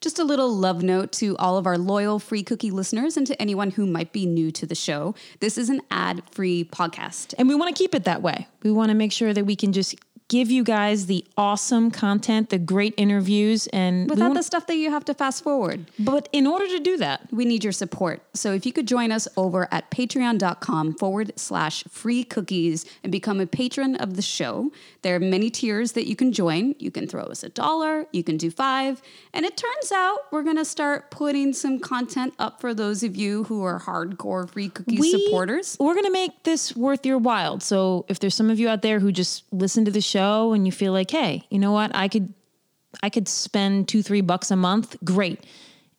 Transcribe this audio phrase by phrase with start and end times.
[0.00, 3.38] Just a little love note to all of our loyal free cookie listeners and to
[3.40, 5.14] anyone who might be new to the show.
[5.40, 7.34] This is an ad free podcast.
[7.36, 8.48] And we want to keep it that way.
[8.62, 9.94] We want to make sure that we can just
[10.30, 14.88] give you guys the awesome content, the great interviews, and Without the stuff that you
[14.88, 15.86] have to fast forward.
[15.98, 18.22] but in order to do that, We need your support.
[18.32, 23.40] So if you could join us over at patreon.com forward slash free cookies and become
[23.40, 24.70] a patron of the show,
[25.02, 26.76] there are many tiers that you can join.
[26.78, 29.02] You can throw us a dollar, you can do five.
[29.34, 33.16] And it turns out we're going to start putting some content up for those of
[33.16, 35.76] you who are hardcore free cookies we, supporters.
[35.80, 37.58] We're going to make this worth your while.
[37.58, 40.19] So if there's some of you out there who just listen to the show
[40.52, 42.32] and you feel like, hey, you know what, I could,
[43.02, 44.96] I could spend two, three bucks a month.
[45.04, 45.44] Great.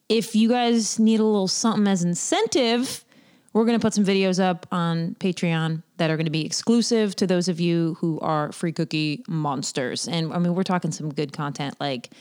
[0.09, 3.05] If you guys need a little something as incentive,
[3.53, 7.15] we're going to put some videos up on Patreon that are going to be exclusive
[7.17, 10.07] to those of you who are free cookie monsters.
[10.07, 11.75] And I mean, we're talking some good content.
[11.79, 12.11] Like,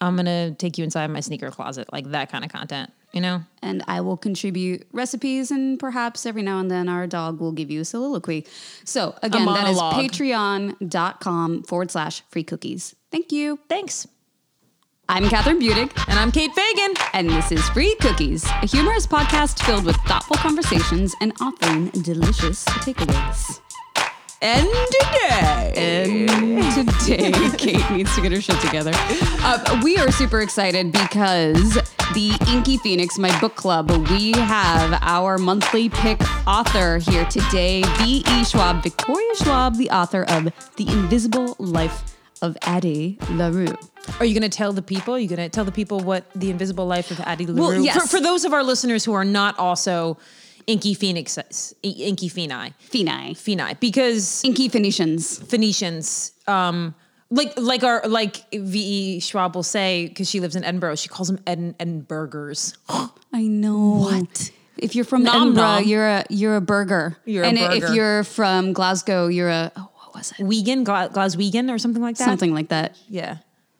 [0.00, 3.20] I'm going to take you inside my sneaker closet, like that kind of content, you
[3.20, 3.42] know?
[3.62, 7.70] and I will contribute recipes, and perhaps every now and then our dog will give
[7.70, 8.46] you a soliloquy.
[8.84, 12.94] So, again, that is patreon.com forward slash free cookies.
[13.10, 13.58] Thank you.
[13.68, 14.06] Thanks.
[15.10, 16.94] I'm Kathryn Budig, And I'm Kate Fagan.
[17.14, 22.62] and this is Free Cookies, a humorous podcast filled with thoughtful conversations and offering delicious
[22.66, 23.60] takeaways.
[24.40, 25.72] And today.
[25.74, 28.92] And today, Kate needs to get her shit together.
[28.94, 31.74] Uh, we are super excited because
[32.14, 38.44] the Inky Phoenix, my book club, we have our monthly pick author here today, V.E.
[38.44, 40.44] Schwab, Victoria Schwab, the author of
[40.76, 43.76] The Invisible Life of Addie LaRue.
[44.20, 45.14] Are you going to tell the people?
[45.14, 47.60] Are you going to tell the people what the invisible life of Addie LaRue?
[47.60, 48.00] Well, yes.
[48.00, 50.16] For, for those of our listeners who are not also
[50.68, 51.38] Inky Phoenix,
[51.82, 53.30] Inky Phoeni, Phenai.
[53.30, 55.38] Phoeni, because Inky Phoenicians.
[55.38, 56.94] Phoenicians, um,
[57.30, 59.20] like like our like V.E.
[59.20, 62.76] Schwab will say because she lives in Edinburgh, she calls them Eden Edinburghers.
[63.32, 64.10] I know.
[64.10, 64.50] What?
[64.76, 65.84] If you're from Nom Edinburgh, nom.
[65.84, 67.16] you're a you're a burger.
[67.24, 70.44] You're a and if you're from Glasgow, you're a oh, what was it?
[70.44, 72.26] Wigan, Gla- Glaswegian, or something like that.
[72.26, 72.94] Something like that.
[73.08, 73.38] Yeah.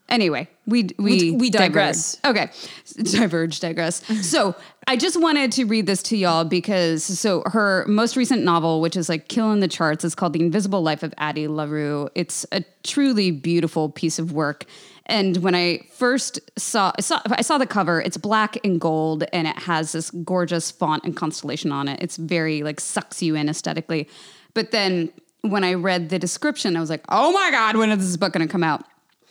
[0.09, 2.17] Anyway, we we We- we digress.
[2.23, 2.49] diverge.
[2.49, 2.53] Okay,
[3.03, 4.03] diverge, digress.
[4.27, 4.55] so
[4.87, 8.97] I just wanted to read this to y'all because so her most recent novel, which
[8.97, 12.09] is like killing the charts, is called The Invisible Life of Addie LaRue.
[12.15, 14.65] It's a truly beautiful piece of work.
[15.11, 19.25] And when I first saw, I saw I saw the cover, it's black and gold,
[19.33, 22.01] and it has this gorgeous font and constellation on it.
[22.03, 24.09] It's very like sucks you in aesthetically.
[24.55, 25.11] But then
[25.43, 28.33] when I read the description, I was like, oh my god, when is this book
[28.33, 28.85] going to come out?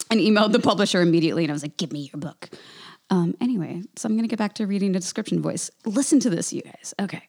[0.09, 2.49] And emailed the publisher immediately and I was like, give me your book.
[3.09, 5.71] Um, anyway, so I'm going to get back to reading the description voice.
[5.85, 6.93] Listen to this, you guys.
[6.99, 7.23] Okay.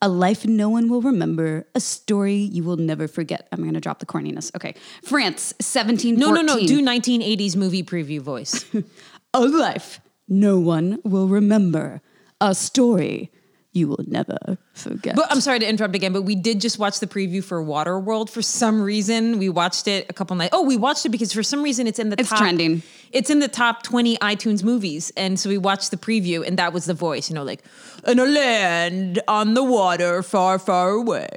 [0.00, 3.46] A life no one will remember, a story you will never forget.
[3.52, 4.52] I'm going to drop the corniness.
[4.56, 4.74] Okay.
[5.04, 6.18] France, 1714.
[6.18, 6.66] No, no, no.
[6.66, 8.64] Do 1980s movie preview voice.
[9.34, 12.00] a life no one will remember,
[12.40, 13.30] a story
[13.72, 14.36] you will never
[14.74, 15.16] forget.
[15.16, 18.28] But I'm sorry to interrupt again, but we did just watch the preview for Waterworld.
[18.28, 20.50] For some reason, we watched it a couple nights.
[20.54, 22.82] Oh, we watched it because for some reason it's in the It's top, trending.
[23.12, 26.72] It's in the top 20 iTunes movies, and so we watched the preview, and that
[26.74, 27.30] was the voice.
[27.30, 27.62] You know, like
[28.06, 31.28] in a land on the water, far, far away.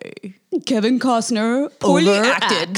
[0.65, 2.77] Kevin Costner Poorly acted.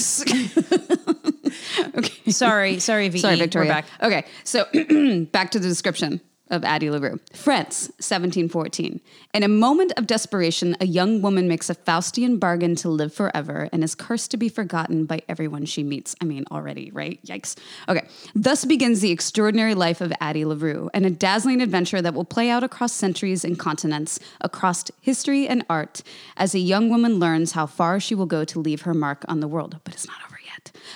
[1.98, 2.32] okay.
[2.32, 3.20] Sorry, sorry, VE.
[3.20, 3.70] Sorry, We're Victoria.
[3.70, 3.86] back.
[4.02, 4.66] Okay, so
[5.32, 7.20] back to the description of Addie LaRue.
[7.34, 9.00] France, 1714.
[9.34, 13.70] In a moment of desperation, a young woman makes a Faustian bargain to live forever
[13.72, 16.16] and is cursed to be forgotten by everyone she meets.
[16.22, 17.24] I mean, already, right?
[17.26, 17.58] Yikes.
[17.90, 22.26] Okay, thus begins the extraordinary life of Addie LaRue and a dazzling adventure that will
[22.26, 26.04] play out across centuries and continents, across history and art,
[26.36, 29.40] as a young woman learns how far she will go to leave her mark on
[29.40, 29.78] the world.
[29.84, 30.27] But it's not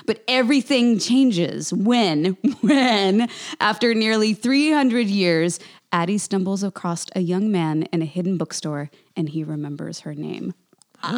[0.05, 2.25] But everything changes when,
[2.61, 5.59] when, after nearly 300 years,
[5.91, 10.53] Addie stumbles across a young man in a hidden bookstore and he remembers her name.
[11.03, 11.09] Ah!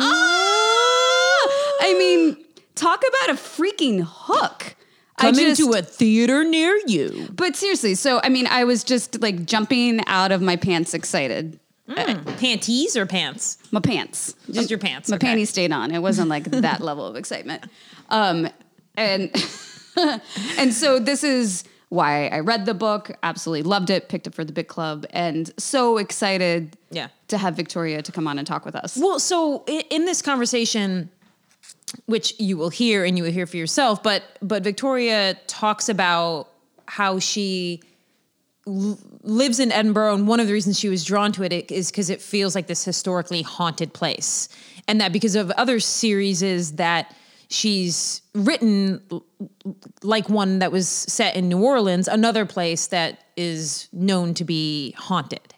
[1.81, 2.43] I mean,
[2.75, 4.75] talk about a freaking hook.
[5.17, 7.29] I Coming just- to a theater near you.
[7.33, 11.59] but seriously, so I mean, I was just like jumping out of my pants excited.
[11.95, 13.57] Panties or pants?
[13.71, 14.35] My pants.
[14.51, 15.09] Just your pants.
[15.09, 15.27] My okay.
[15.27, 15.91] panties stayed on.
[15.91, 17.63] It wasn't like that level of excitement.
[18.09, 18.47] Um,
[18.95, 19.31] and
[20.57, 24.43] and so this is why I read the book, absolutely loved it, picked it for
[24.43, 27.09] the big club, and so excited Yeah.
[27.27, 28.97] to have Victoria to come on and talk with us.
[28.97, 31.11] Well, so i- in this conversation,
[32.07, 36.49] which you will hear and you will hear for yourself, but but Victoria talks about
[36.87, 37.81] how she
[38.65, 41.89] l- lives in Edinburgh, and one of the reasons she was drawn to it is
[41.91, 44.49] because it feels like this historically haunted place,
[44.87, 47.13] and that because of other series is that
[47.49, 49.01] she's written
[50.01, 54.91] like one that was set in New Orleans, another place that is known to be
[54.97, 55.53] haunted.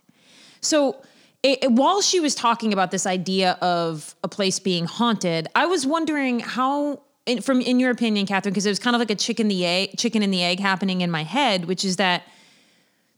[0.62, 0.98] So
[1.44, 5.66] it, it- while she was talking about this idea of a place being haunted, I
[5.68, 9.12] was wondering how, in, from in your opinion, Kathryn, because it was kind of like
[9.12, 12.24] a chicken the egg, chicken and the egg happening in my head, which is that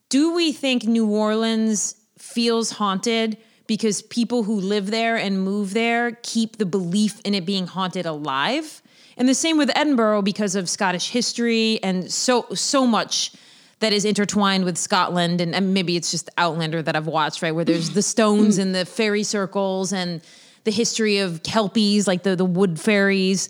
[0.10, 3.38] do we think New Orleans feels haunted
[3.68, 8.06] because people who live there and move there keep the belief in it being haunted
[8.06, 8.82] alive?
[9.18, 13.34] And the same with Edinburgh because of Scottish history and so so much
[13.80, 17.52] that is intertwined with Scotland and, and maybe it's just Outlander that I've watched, right?
[17.52, 20.22] Where there's the stones and the fairy circles and
[20.64, 23.50] the history of kelpies, like the the wood fairies.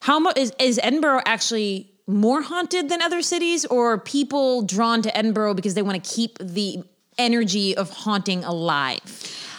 [0.00, 5.16] How much is, is Edinburgh actually more haunted than other cities, or people drawn to
[5.16, 6.82] Edinburgh because they want to keep the
[7.18, 9.00] energy of haunting alive?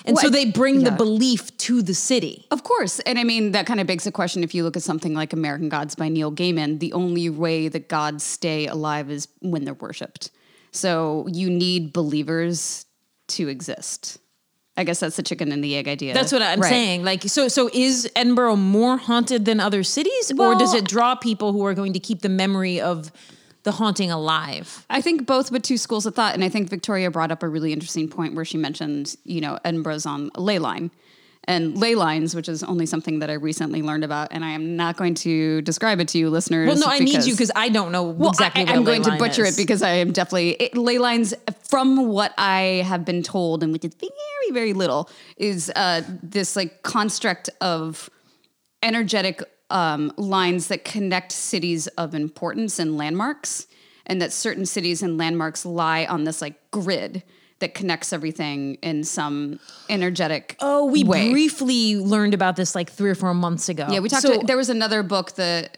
[0.05, 0.95] And Well, so they bring the yeah.
[0.97, 2.47] belief to the city.
[2.49, 2.99] Of course.
[3.01, 5.31] And I mean, that kind of begs the question if you look at something like
[5.31, 9.75] American Gods by Neil Gaiman, the only way that gods stay alive is when they're
[9.75, 10.31] worshipped.
[10.71, 12.85] So you need believers
[13.29, 14.17] to exist.
[14.81, 16.13] I guess that's the chicken and the egg idea.
[16.13, 16.69] That's what I'm Right.
[16.69, 17.03] saying.
[17.05, 21.53] Like, so, so is Edinburgh more haunted than other cities, or does it draw people
[21.53, 23.11] who are going to keep the memory of
[23.63, 24.85] the haunting alive?
[24.89, 26.33] I think both, but two schools of thought.
[26.33, 29.59] And I think Victoria brought up a really interesting point where she mentioned, you know,
[29.63, 30.89] Edinburgh's on a ley line.
[31.45, 34.75] And ley lines, which is only something that I recently learned about, and I am
[34.75, 36.67] not going to describe it to you, listeners.
[36.67, 38.61] Well, no, I need you because I don't know Well, exactly.
[38.61, 39.57] I, what am going to butcher is.
[39.57, 41.33] it because I am definitely it, ley lines.
[41.67, 46.55] From what I have been told, and which is very, very little, is uh, this
[46.55, 48.07] like construct of
[48.83, 49.41] energetic
[49.71, 53.65] um, lines that connect cities of importance and landmarks,
[54.05, 57.23] and that certain cities and landmarks lie on this like grid
[57.61, 59.59] that connects everything in some
[59.89, 60.55] energetic.
[60.59, 61.31] Oh, we way.
[61.31, 63.87] briefly learned about this like three or four months ago.
[63.89, 64.23] Yeah, we talked.
[64.23, 65.77] So- to, there was another book that.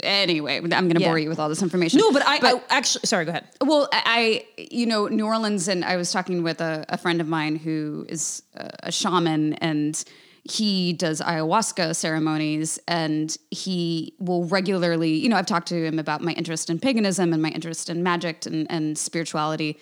[0.00, 1.08] Anyway, I'm going to Yeah.
[1.08, 1.98] bore you with all this information.
[1.98, 3.24] no, but I, I actually sorry.
[3.24, 3.48] Go ahead.
[3.60, 7.20] Well, I, I- you know, New Orleans, and I was talking with a, a friend
[7.20, 10.02] of mine who is a, a shaman, and
[10.44, 16.22] he does ayahuasca ceremonies, and he will regularly, you know, I've talked to him about
[16.22, 19.80] my interest in paganism and my interest in magic and, and spirituality,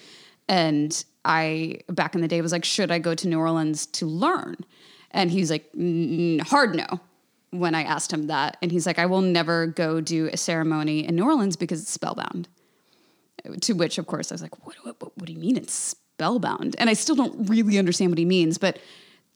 [0.49, 4.07] and I back in the day was like, should I go to New Orleans to
[4.07, 4.57] learn?
[5.11, 7.01] And he's like, "Mm, hard no
[7.51, 8.57] when I asked him that.
[8.63, 11.91] And he's like, I will never go do a ceremony in New Orleans because it's
[11.91, 12.49] spellbound.
[13.61, 16.75] To which, of course, I was like, what, what, what do you mean it's spellbound?
[16.79, 18.79] And I still don't really understand what he means, but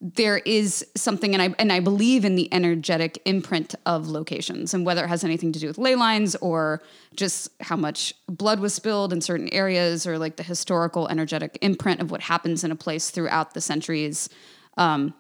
[0.00, 4.86] there is something, and I and I believe in the energetic imprint of locations, and
[4.86, 6.82] whether it has anything to do with ley lines or
[7.14, 12.00] just how much blood was spilled in certain areas, or like the historical energetic imprint
[12.00, 14.30] of what happens in a place throughout the centuries
[14.76, 15.14] um,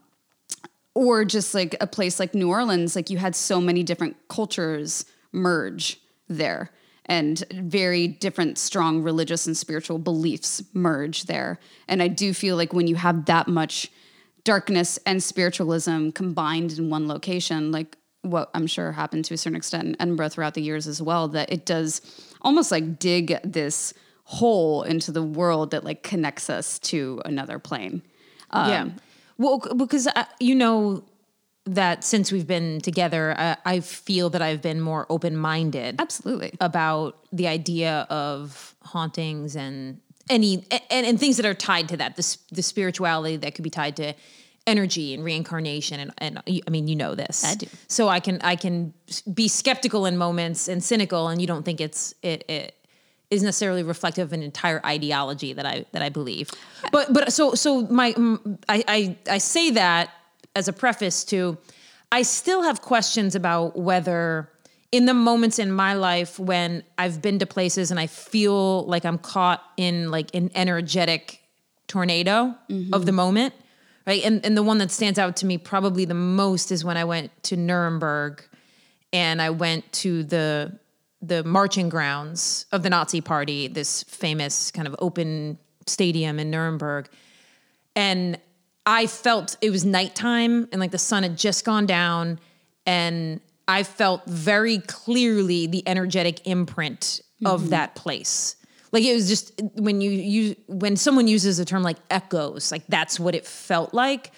[0.94, 5.04] or just like a place like New Orleans, like you had so many different cultures
[5.32, 6.70] merge there
[7.06, 11.58] and very different strong religious and spiritual beliefs merge there.
[11.88, 13.90] And I do feel like when you have that much
[14.44, 19.56] darkness and spiritualism combined in one location, like what I'm sure happened to a certain
[19.56, 22.00] extent in Edinburgh throughout the years as well, that it does
[22.42, 23.94] almost like dig this
[24.24, 28.02] hole into the world that like connects us to another plane.
[28.52, 28.88] yeah.
[29.38, 31.02] Well, because uh, you know
[31.64, 36.52] that since we've been together, I, I feel that I've been more open minded Absolutely.
[36.60, 42.16] about the idea of hauntings and any and, and things that are tied to that.
[42.16, 44.14] The the spirituality that could be tied to
[44.66, 47.44] energy and reincarnation and, and I mean you know this.
[47.44, 47.66] I do.
[47.88, 48.94] So I can I can
[49.32, 52.44] be skeptical in moments and cynical, and you don't think it's it.
[52.48, 52.76] it
[53.30, 56.50] is necessarily reflective of an entire ideology that I that I believe.
[56.90, 58.14] But but so so my
[58.68, 60.10] I I, I say that
[60.56, 61.56] as a preface to
[62.12, 64.50] I still have questions about whether
[64.92, 69.04] in the moments in my life when I've been to places and I feel like
[69.04, 71.40] I'm caught in like an energetic
[71.86, 72.54] tornado
[72.92, 73.16] of the mm-hmm.
[73.16, 73.54] moment,
[74.06, 74.22] right?
[74.24, 77.04] And and the one that stands out to me probably the most is when I
[77.04, 78.42] went to Nuremberg
[79.12, 80.78] and I went to the
[81.22, 87.08] the marching grounds of the Nazi Party, this famous kind of open stadium in Nuremberg,
[87.94, 88.38] and
[88.86, 92.40] I felt it was nighttime and like the sun had just gone down,
[92.86, 93.40] and
[93.70, 97.70] I felt very clearly the energetic imprint of mm-hmm.
[97.70, 98.56] that place.
[98.90, 102.82] Like it was just when you use when someone uses a term like echoes, like
[102.88, 104.32] that's what it felt like.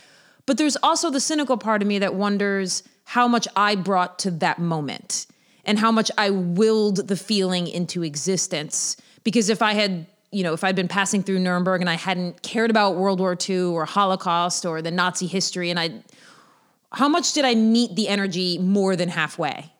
[0.45, 4.31] But there's also the cynical part of me that wonders how much I brought to
[4.33, 5.27] that moment
[5.65, 8.99] and how much I willed the feeling into existence.
[9.25, 12.43] Because if I had, you know, if I'd been passing through Nuremberg and I hadn't
[12.43, 16.03] cared about World War II or Holocaust or the Nazi history, and I,
[16.93, 19.73] how much did I meet the energy more than halfway?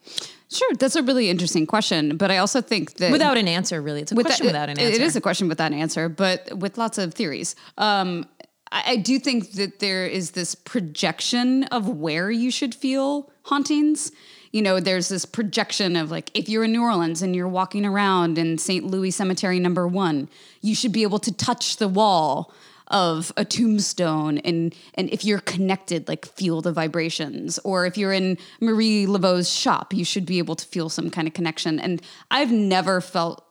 [0.51, 4.03] Sure, that's a really interesting question, but I also think that Without an answer, really.
[4.03, 4.95] It's a question that- without an answer.
[4.95, 7.57] It is a question without an answer, but with lots of theories.
[7.79, 8.27] Um,
[8.71, 14.13] I, I do think that there is this projection of where you should feel hauntings.
[14.51, 17.87] You know, there's this projection of like, if you're in New Orleans and you're walking
[17.87, 18.85] around in St.
[18.85, 20.29] Louis Cemetery number one,
[20.61, 22.53] you should be able to touch the wall
[22.93, 28.13] of a tombstone and and if you're connected like feel the vibrations or if you're
[28.13, 32.01] in Marie Laveau's shop you should be able to feel some kind of connection and
[32.31, 33.45] I've never felt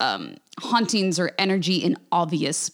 [0.00, 2.70] um, hauntings or energy in obvious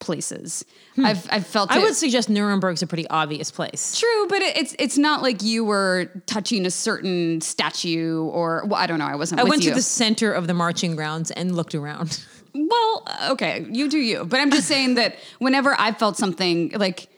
[0.00, 0.64] places
[0.98, 1.78] I've I've felt Hmm.
[1.78, 3.98] I it- would suggest Nuremberg's a pretty obvious place.
[4.00, 8.80] True, but it, it's it's not like you were touching a certain statue or well,
[8.80, 9.06] I don't know.
[9.06, 9.40] I wasn't.
[9.40, 9.70] I went you.
[9.70, 12.22] to the center of the marching grounds and looked around.
[12.54, 14.24] Well, okay, you do you.
[14.24, 17.08] But I'm just saying that whenever I felt something like,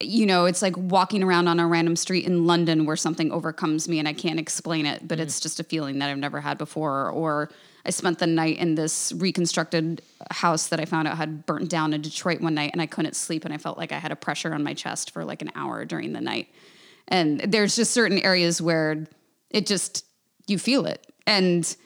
[0.00, 3.88] you know, it's like walking around on a random street in London where something overcomes
[3.88, 5.44] me and I can't explain it, but it's mm-hmm.
[5.44, 7.10] just a feeling that I've never had before.
[7.10, 7.50] Or
[7.86, 11.92] I spent the night in this reconstructed house that I found out had burnt down
[11.92, 14.16] in Detroit one night and I couldn't sleep and I felt like I had a
[14.16, 16.48] pressure on my chest for like an hour during the night.
[17.08, 19.06] And there's just certain areas where
[19.50, 20.04] it just,
[20.46, 21.06] you feel it.
[21.26, 21.76] And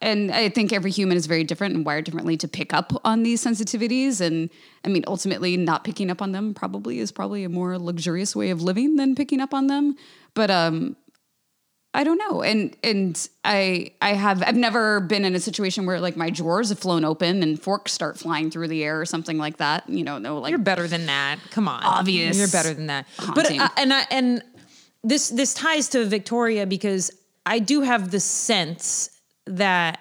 [0.00, 3.22] and I think every human is very different and wired differently to pick up on
[3.22, 4.20] these sensitivities.
[4.20, 4.50] And
[4.84, 8.50] I mean, ultimately, not picking up on them probably is probably a more luxurious way
[8.50, 9.96] of living than picking up on them.
[10.34, 10.96] But um,
[11.94, 12.42] I don't know.
[12.42, 16.70] And and I I have I've never been in a situation where like my drawers
[16.70, 19.88] have flown open and forks start flying through the air or something like that.
[19.88, 21.38] You know, no like You're better than that.
[21.50, 23.06] Come on, Obvious You're better than that.
[23.16, 23.58] haunting.
[23.58, 24.42] But uh, and I and
[25.04, 27.12] this this ties to Victoria because
[27.46, 29.10] I do have the sense
[29.46, 30.00] that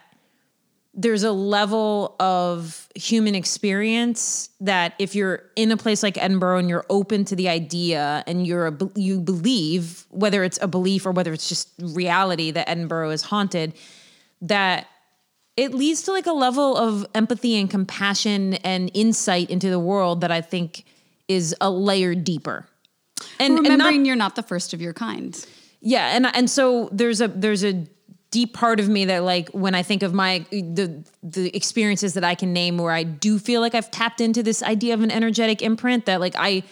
[0.95, 6.69] there's a level of human experience that if you're in a place like Edinburgh and
[6.69, 11.11] you're open to the idea and you're a, you believe whether it's a belief or
[11.11, 13.73] whether it's just reality that Edinburgh is haunted
[14.41, 14.87] that
[15.57, 20.21] it leads to like a level of empathy and compassion and insight into the world
[20.21, 20.85] that I think
[21.27, 22.67] is a layer deeper.
[23.39, 25.33] And, and not remembering you're not the first of your kind.
[25.81, 27.85] yeah, and and so there's a there's a
[28.33, 32.23] deep part of me that like when I think of my the the experiences that
[32.23, 35.11] I can name where I do feel like I've tapped into this idea of an
[35.11, 36.63] energetic imprint that like I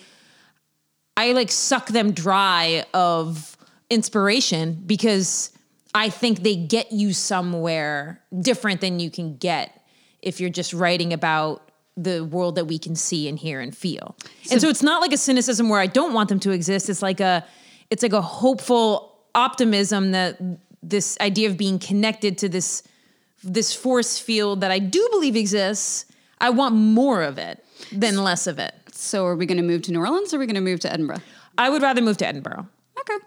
[1.15, 3.55] I like suck them dry of
[3.91, 5.51] inspiration because
[5.93, 9.85] I think they get you somewhere different than you can get
[10.23, 14.15] if you're just writing about the world that we can see and hear and feel.
[14.49, 16.89] and so it's not like a cynicism where I don't want them to exist.
[16.89, 17.45] It's like a
[17.91, 20.39] it's like a hopeful optimism that
[20.83, 22.83] this idea of being connected to this
[23.43, 26.05] this force field that I do believe exists,
[26.39, 28.75] I want more of it than less of it.
[28.91, 30.79] So are we going to move to New Orleans or are we going to move
[30.81, 31.21] to Edinburgh?
[31.57, 32.67] I would rather move to Edinburgh.
[32.99, 33.17] Okay.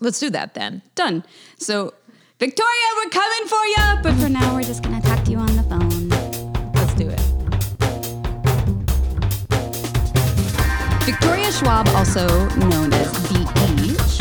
[0.00, 0.82] Let's do that then.
[0.94, 1.24] Done.
[1.58, 1.94] So,
[2.38, 4.02] Victoria, we're coming for you.
[4.02, 6.08] But for now, we're just going to talk to you on the phone.
[6.74, 7.20] Let's do it.
[11.04, 12.26] Victoria Schwab, also
[12.56, 13.65] known as V.E.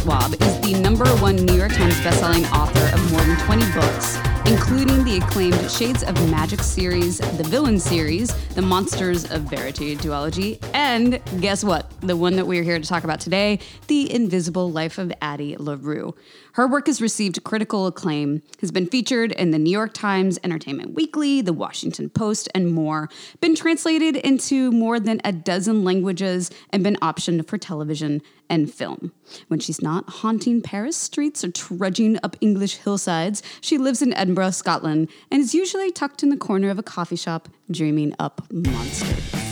[0.06, 4.18] Schwab, is the number one New York Times bestselling author of more than 20 books,
[4.48, 10.64] including the acclaimed Shades of Magic series, the Villain series, The Monsters of Verity duology,
[10.74, 11.90] and guess what?
[12.02, 16.14] The one that we're here to talk about today, The Invisible Life of Addie LaRue.
[16.54, 20.94] Her work has received critical acclaim, has been featured in the New York Times, Entertainment
[20.94, 23.10] Weekly, The Washington Post, and more,
[23.42, 29.12] been translated into more than a dozen languages, and been optioned for television and film.
[29.48, 34.35] When she's not haunting Paris streets or trudging up English hillsides, she lives in Edinburgh,
[34.52, 39.46] Scotland, and is usually tucked in the corner of a coffee shop dreaming up monsters.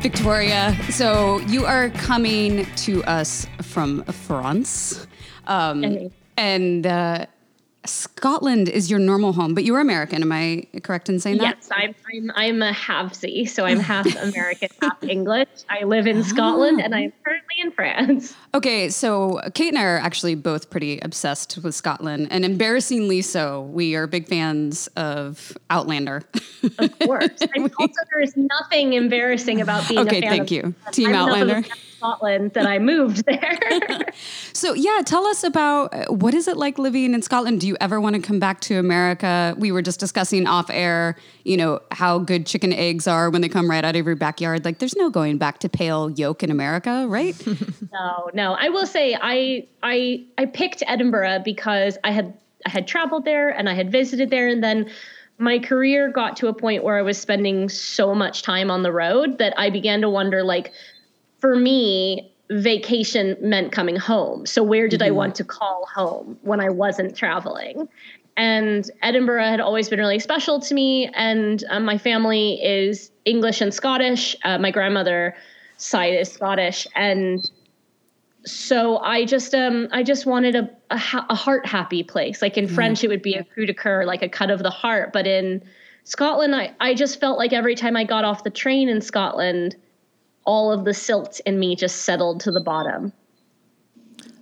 [0.00, 5.06] Victoria, so you are coming to us from France.
[5.48, 7.26] Um, and uh,
[7.84, 10.22] Scotland is your normal home, but you're American.
[10.22, 11.56] Am I correct in saying that?
[11.56, 15.48] Yes, I'm I'm I'm a halfsy, so I'm half American, half English.
[15.68, 17.12] I live in Scotland and I'm
[17.58, 18.34] in France.
[18.56, 23.62] Okay, so Kate and I are actually both pretty obsessed with Scotland, and embarrassingly so.
[23.64, 26.22] We are big fans of Outlander.
[26.78, 27.28] Of course.
[27.54, 30.74] And also there's nothing embarrassing about being Okay, a fan thank of you.
[30.90, 31.64] Team I'm Outlander.
[32.00, 33.58] Fan of Scotland that I moved there.
[34.52, 37.60] so, yeah, tell us about uh, what is it like living in Scotland?
[37.60, 39.54] Do you ever want to come back to America?
[39.58, 43.48] We were just discussing off air, you know, how good chicken eggs are when they
[43.48, 44.64] come right out of your backyard.
[44.64, 47.36] Like, there's no going back to pale yolk in America, right?
[47.92, 48.52] No, no.
[48.58, 52.34] I will say I I I picked Edinburgh because I had
[52.66, 54.90] I had traveled there and I had visited there and then
[55.38, 58.92] my career got to a point where I was spending so much time on the
[58.92, 60.72] road that I began to wonder like
[61.38, 64.46] for me vacation meant coming home.
[64.46, 65.08] So where did mm-hmm.
[65.08, 67.88] I want to call home when I wasn't traveling?
[68.36, 71.10] And Edinburgh had always been really special to me.
[71.14, 74.36] And um, my family is English and Scottish.
[74.44, 75.34] Uh, my grandmother
[75.78, 77.50] side is Scottish, and
[78.44, 81.00] so I just um I just wanted a a,
[81.30, 82.40] a heart happy place.
[82.40, 82.74] Like in mm.
[82.74, 85.12] French, it would be a coup de coeur, like a cut of the heart.
[85.12, 85.62] But in
[86.04, 89.76] Scotland, I I just felt like every time I got off the train in Scotland,
[90.46, 93.12] all of the silt in me just settled to the bottom.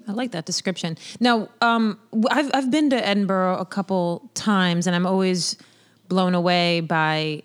[0.07, 0.99] I like that description.
[1.19, 1.99] Now, um,
[2.31, 5.57] I've I've been to Edinburgh a couple times, and I'm always
[6.09, 7.43] blown away by.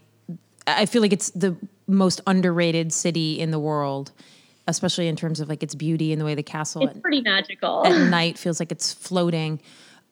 [0.68, 1.56] I feel like it's the
[1.88, 4.12] most underrated city in the world,
[4.68, 6.84] especially in terms of like its beauty and the way the castle.
[6.84, 7.86] It's at, pretty magical.
[7.88, 9.62] At night, feels like it's floating.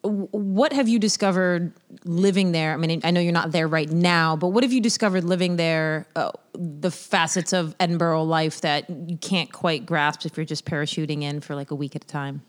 [0.04, 1.74] What have you discovered
[2.06, 2.74] living there?
[2.74, 5.56] I mean, I know you're not there right now, but what have you discovered living
[5.56, 6.08] there?
[6.16, 11.24] Uh, the facets of Edinburgh life that you can't quite grasp if you're just parachuting
[11.24, 12.42] in for like a week at a time?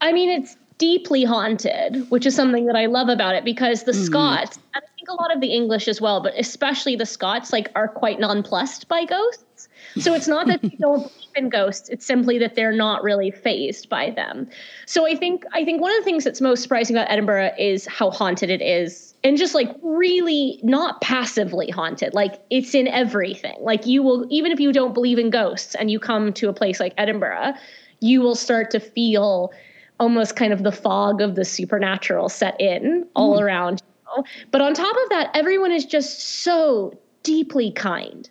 [0.00, 3.92] I mean, it's deeply haunted, which is something that I love about it because the
[3.92, 4.04] mm-hmm.
[4.04, 7.52] Scots, and I think a lot of the English as well, but especially the Scots,
[7.52, 9.44] like are quite nonplussed by ghosts.
[9.98, 13.30] So it's not that they don't believe in ghosts; it's simply that they're not really
[13.30, 14.48] phased by them.
[14.86, 17.86] So I think I think one of the things that's most surprising about Edinburgh is
[17.86, 23.56] how haunted it is and just like really not passively haunted like it's in everything
[23.60, 26.52] like you will even if you don't believe in ghosts and you come to a
[26.52, 27.52] place like edinburgh
[28.00, 29.52] you will start to feel
[29.98, 33.42] almost kind of the fog of the supernatural set in all mm.
[33.42, 33.82] around
[34.16, 34.24] you.
[34.52, 38.30] but on top of that everyone is just so deeply kind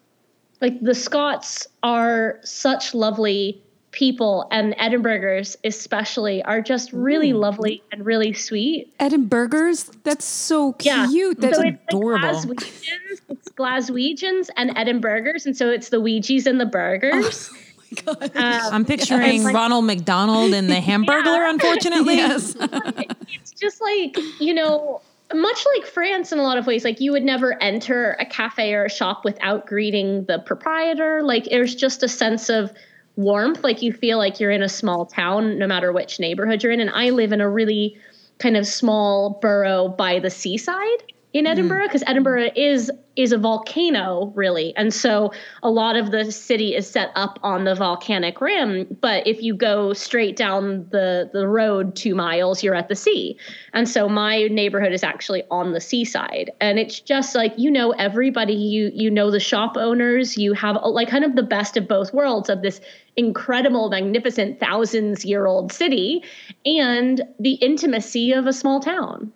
[0.62, 3.62] like the scots are such lovely
[3.96, 7.38] people and Edinburghers especially are just really Ooh.
[7.38, 8.96] lovely and really sweet.
[9.00, 9.96] Edinburghers?
[10.04, 11.12] That's so cute.
[11.12, 11.32] Yeah.
[11.38, 12.30] That's so adorable.
[12.30, 17.50] It's Glaswegians, it's Glaswegians and Edinburghers, and so it's the Weegies and the burgers.
[17.54, 17.62] Oh.
[18.06, 21.50] Um, I'm picturing like, Ronald McDonald and the Hamburglar, yeah.
[21.50, 22.16] unfortunately.
[22.16, 22.54] yes.
[22.60, 25.02] it's just like, you know,
[25.34, 28.74] much like France in a lot of ways, like you would never enter a cafe
[28.74, 31.24] or a shop without greeting the proprietor.
[31.24, 32.72] Like there's just a sense of
[33.16, 33.64] warmth.
[33.64, 36.79] Like you feel like you're in a small town, no matter which neighborhood you're in.
[36.79, 37.98] And I live in a really
[38.38, 41.03] kind of small borough by the seaside
[41.36, 42.10] in Edinburgh because mm.
[42.10, 44.74] Edinburgh is is a volcano really.
[44.78, 49.28] And so a lot of the city is set up on the volcanic rim but
[49.28, 53.38] if you go straight down the the road 2 miles you're at the sea.
[53.74, 56.52] And so my neighborhood is actually on the seaside.
[56.62, 60.78] And it's just like you know everybody you you know the shop owners you have
[60.86, 62.80] like kind of the best of both worlds of this
[63.18, 66.24] incredible magnificent thousands year old city
[66.66, 69.34] and the intimacy of a small town.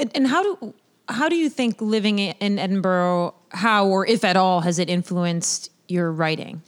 [0.00, 0.74] And, and how do
[1.08, 5.70] how do you think living in Edinburgh, how or if at all, has it influenced
[5.88, 6.62] your writing?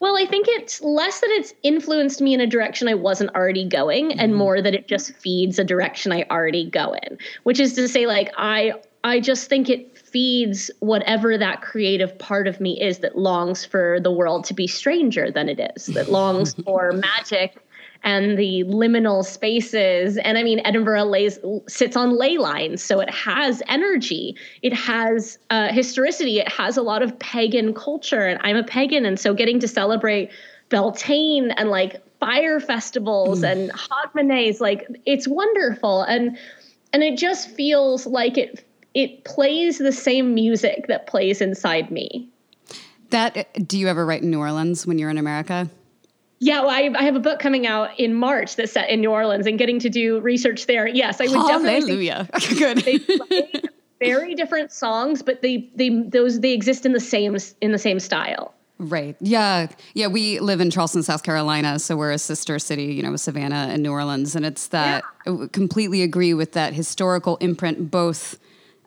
[0.00, 3.66] Well, I think it's less that it's influenced me in a direction I wasn't already
[3.66, 4.20] going, mm-hmm.
[4.20, 7.18] and more that it just feeds a direction I already go in.
[7.44, 12.46] Which is to say, like I, I just think it feeds whatever that creative part
[12.46, 16.10] of me is that longs for the world to be stranger than it is, that
[16.10, 17.56] longs for magic
[18.04, 20.18] and the liminal spaces.
[20.18, 24.36] And I mean, Edinburgh lays sits on ley lines, so it has energy.
[24.62, 26.38] It has uh, historicity.
[26.38, 29.68] It has a lot of pagan culture, and I'm a pagan, and so getting to
[29.68, 30.30] celebrate
[30.68, 33.50] Beltane and like fire festivals mm.
[33.50, 36.36] and Hogmanay, like it's wonderful, and
[36.92, 42.28] and it just feels like it it plays the same music that plays inside me.
[43.10, 45.70] That do you ever write in New Orleans when you're in America?
[46.44, 49.10] Yeah, well, I, I, have a book coming out in March that's set in New
[49.10, 50.86] Orleans, and getting to do research there.
[50.86, 52.28] Yes, I would Hallelujah.
[52.38, 52.98] definitely.
[52.98, 53.70] Good.
[53.98, 57.98] very different songs, but they they those they exist in the same in the same
[57.98, 58.52] style.
[58.76, 59.16] Right.
[59.20, 59.68] Yeah.
[59.94, 60.08] Yeah.
[60.08, 63.68] We live in Charleston, South Carolina, so we're a sister city, you know, with Savannah
[63.70, 65.02] and New Orleans, and it's that.
[65.26, 65.44] Yeah.
[65.44, 68.38] I completely agree with that historical imprint, both.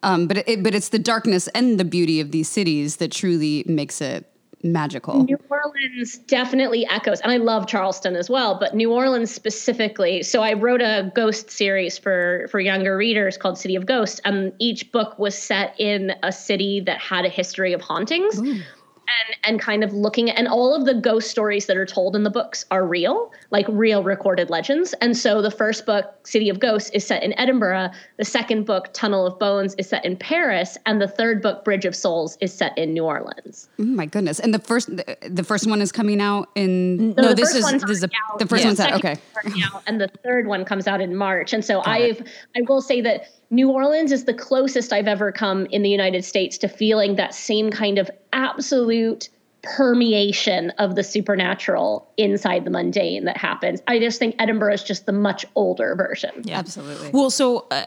[0.03, 3.63] Um, but it, but it's the darkness and the beauty of these cities that truly
[3.65, 4.31] makes it
[4.63, 5.23] magical.
[5.23, 10.23] New Orleans definitely echoes, and I love Charleston as well, but New Orleans specifically.
[10.23, 14.53] So I wrote a ghost series for for younger readers called City of Ghosts, and
[14.59, 18.39] each book was set in a city that had a history of hauntings.
[18.39, 18.61] Ooh.
[19.07, 22.15] And and kind of looking at and all of the ghost stories that are told
[22.15, 24.93] in the books are real like real recorded legends.
[25.01, 27.89] And so the first book city of ghosts is set in edinburgh.
[28.17, 30.77] The second book tunnel of bones is set in paris.
[30.85, 33.69] And the third book bridge of souls is set in new orleans.
[33.79, 34.39] Oh my goodness.
[34.39, 38.03] And the first the, first one is coming out in no, this is this is
[38.03, 38.69] a, the first yeah.
[38.69, 38.93] one's out.
[38.93, 39.17] okay.
[39.63, 41.53] out, and the third one comes out in march.
[41.53, 42.27] And so Got i've it.
[42.55, 46.25] i will say that New Orleans is the closest I've ever come in the United
[46.25, 49.29] States to feeling that same kind of absolute
[49.63, 53.81] permeation of the supernatural inside the mundane that happens.
[53.87, 56.31] I just think Edinburgh is just the much older version.
[56.43, 57.09] Yeah, absolutely.
[57.11, 57.85] Well, so uh,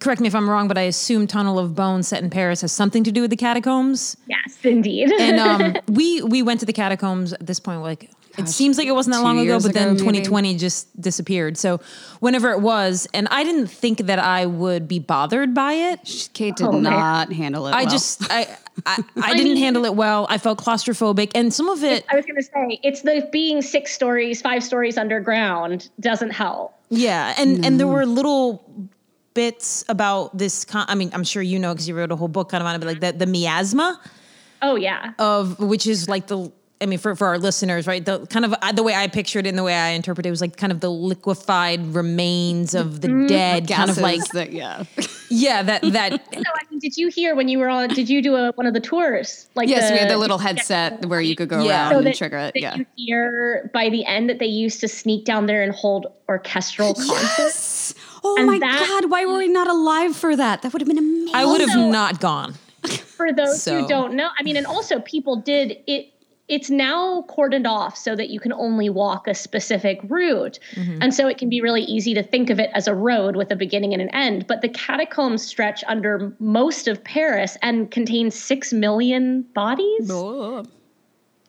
[0.00, 2.72] correct me if I'm wrong, but I assume Tunnel of Bones set in Paris has
[2.72, 4.16] something to do with the catacombs.
[4.26, 5.10] Yes, indeed.
[5.12, 8.86] and um, we we went to the catacombs at this point, like it seems like
[8.86, 11.56] it wasn't that long ago, but then 2020 just disappeared.
[11.58, 11.80] So
[12.20, 16.30] whenever it was, and I didn't think that I would be bothered by it.
[16.32, 17.36] Kate did oh, not man.
[17.36, 17.72] handle it.
[17.72, 17.90] I well.
[17.90, 20.26] just I I, I didn't mean, handle it well.
[20.30, 22.04] I felt claustrophobic, and some of it.
[22.10, 26.74] I was going to say it's the being six stories, five stories underground doesn't help.
[26.88, 27.66] Yeah, and no.
[27.66, 28.64] and there were little
[29.34, 30.64] bits about this.
[30.64, 32.66] Con- I mean, I'm sure you know because you wrote a whole book kind of
[32.66, 34.00] on it, but like the the miasma.
[34.62, 35.12] Oh yeah.
[35.18, 38.04] Of which is like the I mean, for, for our listeners, right?
[38.04, 40.30] The kind of uh, the way I pictured it and the way I interpreted it
[40.30, 43.26] was like kind of the liquefied remains of the mm-hmm.
[43.26, 44.84] dead, kind of like that, yeah,
[45.28, 45.62] yeah.
[45.62, 46.12] That that.
[46.32, 47.88] so, I mean, did you hear when you were on?
[47.88, 49.48] Did you do a, one of the tours?
[49.56, 51.90] Like yes, the, we had the little headset where you could go yeah.
[51.90, 52.52] around so and trigger it.
[52.54, 52.76] yeah.
[52.76, 56.94] You hear by the end that they used to sneak down there and hold orchestral
[56.94, 57.38] concerts.
[57.38, 57.94] Yes.
[58.22, 59.10] Oh and my that, god!
[59.10, 60.62] Why were we not alive for that?
[60.62, 61.34] That would have been amazing.
[61.34, 62.54] I would have not gone.
[63.16, 63.80] For those so.
[63.80, 66.12] who don't know, I mean, and also people did it
[66.48, 70.58] it's now cordoned off so that you can only walk a specific route.
[70.74, 70.98] Mm-hmm.
[71.02, 73.50] And so it can be really easy to think of it as a road with
[73.50, 74.46] a beginning and an end.
[74.46, 80.10] But the catacombs stretch under most of Paris and contain 6 million bodies.
[80.10, 80.64] Oh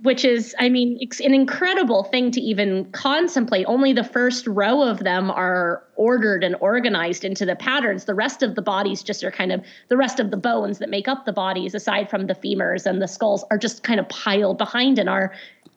[0.01, 3.65] which is, I mean, it's an incredible thing to even contemplate.
[3.67, 8.05] Only the first row of them are ordered and organized into the patterns.
[8.05, 10.89] The rest of the bodies just are kind of the rest of the bones that
[10.89, 14.07] make up the bodies, aside from the femurs and the skulls, are just kind of
[14.07, 15.33] piled behind and are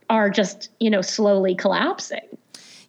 [0.09, 2.39] are just you know slowly collapsing.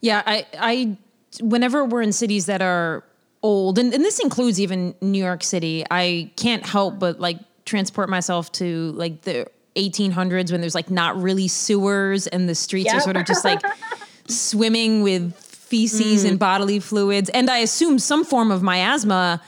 [0.02, 0.98] Yeah, I I
[1.42, 3.04] whenever we're in cities that are
[3.42, 8.10] old, and, and this includes even New York City, I can't help but like transport
[8.10, 12.96] myself to like the 1800s when there's like not really sewers and the streets yep.
[12.96, 13.62] are sort of just like
[14.28, 16.30] swimming with feces mm.
[16.30, 19.42] and bodily fluids and i assume some form of miasma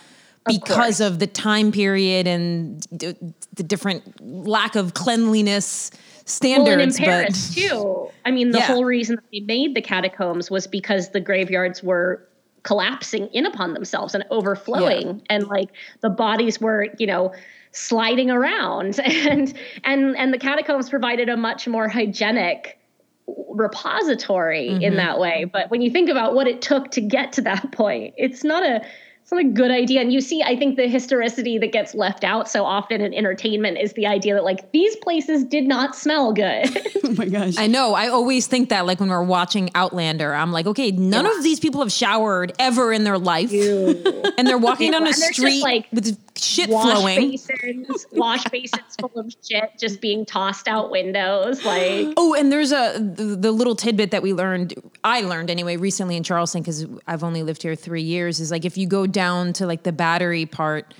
[0.45, 3.15] because of, of the time period and d-
[3.53, 5.91] the different lack of cleanliness
[6.25, 6.67] standards.
[6.67, 8.09] Well, and in Paris but, too.
[8.25, 8.65] I mean, the yeah.
[8.65, 12.27] whole reason they made the catacombs was because the graveyards were
[12.63, 15.21] collapsing in upon themselves and overflowing, yeah.
[15.29, 15.69] and like
[16.01, 17.33] the bodies were, you know,
[17.75, 22.79] sliding around and and and the catacombs provided a much more hygienic
[23.27, 24.81] repository mm-hmm.
[24.81, 27.71] in that way but when you think about what it took to get to that
[27.73, 28.81] point it's not a
[29.25, 30.01] it's not a good idea.
[30.01, 33.79] And you see, I think the historicity that gets left out so often in entertainment
[33.79, 36.69] is the idea that like these places did not smell good.
[37.03, 37.55] oh my gosh.
[37.57, 37.95] I know.
[37.95, 41.35] I always think that like when we're watching Outlander, I'm like, okay, none yeah.
[41.35, 43.51] of these people have showered ever in their life.
[43.51, 47.31] And they're walking down a street like with shit wash flowing.
[47.31, 51.63] Basins, wash basins full of shit just being tossed out windows.
[51.63, 55.77] Like Oh, and there's a the, the little tidbit that we learned, I learned anyway
[55.77, 59.07] recently in Charleston, because I've only lived here three years, is like if you go
[59.07, 60.93] down to like the battery part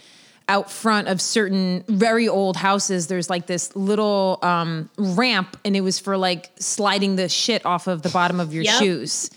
[0.47, 5.81] out front of certain very old houses there's like this little um, ramp and it
[5.81, 8.79] was for like sliding the shit off of the bottom of your yep.
[8.79, 9.31] shoes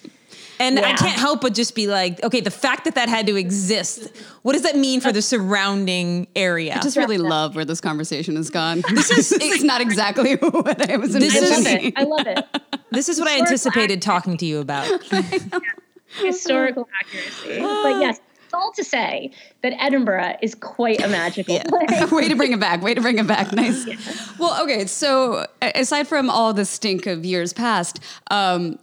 [0.61, 0.89] and yeah.
[0.89, 4.11] I can't help but just be like, okay, the fact that that had to exist,
[4.43, 6.75] what does that mean for the surrounding area?
[6.77, 8.83] I just really love where this conversation has gone.
[8.91, 11.93] This is it's not exactly what I was envisioning.
[11.97, 12.39] I love it.
[12.39, 12.81] I love it.
[12.91, 14.87] This is what I anticipated talking to you about.
[16.23, 17.61] Historical accuracy.
[17.61, 19.31] But yes, it's all to say
[19.63, 21.65] that Edinburgh is quite a magical yeah.
[21.65, 22.11] place.
[22.11, 22.81] Way to bring it back.
[22.81, 23.53] Way to bring it back.
[23.53, 23.87] Nice.
[23.87, 23.97] Yeah.
[24.39, 24.87] Well, okay.
[24.87, 28.79] So aside from all the stink of years past, um,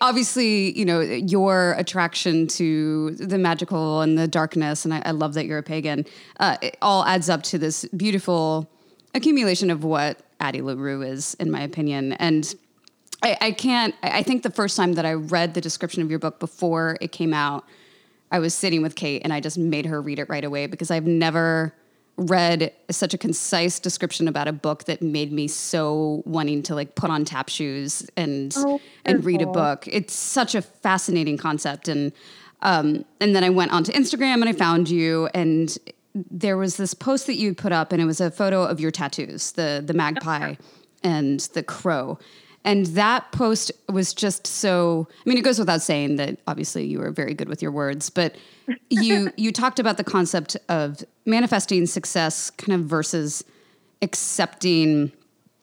[0.00, 5.34] obviously, you know, your attraction to the magical and the darkness, and I, I love
[5.34, 6.04] that you're a pagan,
[6.40, 8.68] uh, it all adds up to this beautiful
[9.14, 12.14] accumulation of what Addie LaRue is, in my opinion.
[12.14, 12.52] And
[13.22, 16.18] I, I can't, I think the first time that I read the description of your
[16.18, 17.64] book before it came out,
[18.32, 20.90] I was sitting with Kate and I just made her read it right away because
[20.90, 21.74] I've never
[22.16, 26.94] read such a concise description about a book that made me so wanting to like
[26.94, 29.88] put on tap shoes and oh, and read a book.
[29.90, 32.12] It's such a fascinating concept and
[32.60, 35.76] um, and then I went onto Instagram and I found you and
[36.14, 38.90] there was this post that you put up, and it was a photo of your
[38.90, 40.54] tattoos, the the magpie
[41.02, 42.18] and the crow.
[42.64, 47.00] And that post was just so I mean it goes without saying that obviously you
[47.00, 48.36] were very good with your words, but
[48.88, 53.42] you you talked about the concept of manifesting success kind of versus
[54.00, 55.12] accepting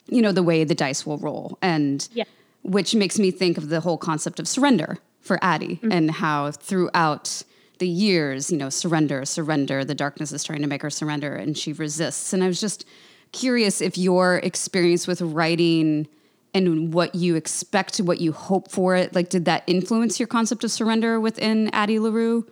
[0.08, 2.24] you know the way the dice will roll and Yeah.
[2.64, 5.92] which makes me think of the whole concept of surrender for Addie mm-hmm.
[5.92, 7.44] and how throughout
[7.80, 11.58] the years, you know, surrender, surrender, the darkness is trying to make her surrender and
[11.58, 12.34] she resists.
[12.34, 12.86] And I was just
[13.32, 16.08] curious if your experience with writing
[16.54, 20.64] and what you expect, what you hope for it, like did that influence your concept
[20.64, 22.48] of surrender within Addie LaRue?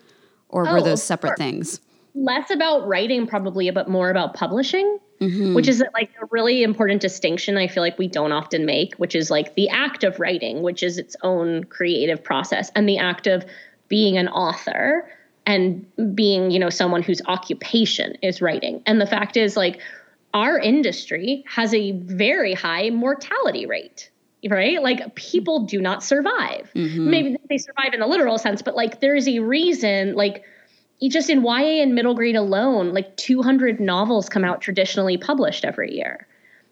[0.49, 1.81] Or were Oh, those separate things?
[2.17, 5.53] less about writing probably but more about publishing mm-hmm.
[5.53, 9.13] which is like a really important distinction i feel like we don't often make which
[9.13, 13.27] is like the act of writing which is its own creative process and the act
[13.27, 13.45] of
[13.88, 15.07] being an author
[15.45, 19.79] and being you know someone whose occupation is writing and the fact is like
[20.38, 24.12] our industry has a very high mortality rate
[24.50, 24.82] right?
[24.82, 26.71] Like people do not survive.
[26.76, 27.10] Mm-hmm.
[27.10, 30.43] Maybe they survive in the literal sense but like there is a reason like
[31.10, 35.93] just in YA and middle grade alone, like 200 novels come out traditionally published every
[35.93, 36.28] year.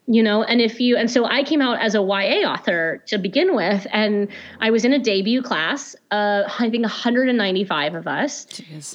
[0.07, 3.17] You know, and if you, and so I came out as a YA author to
[3.17, 4.27] begin with, and
[4.61, 8.45] I was in a debut class, uh, I think 195 of us.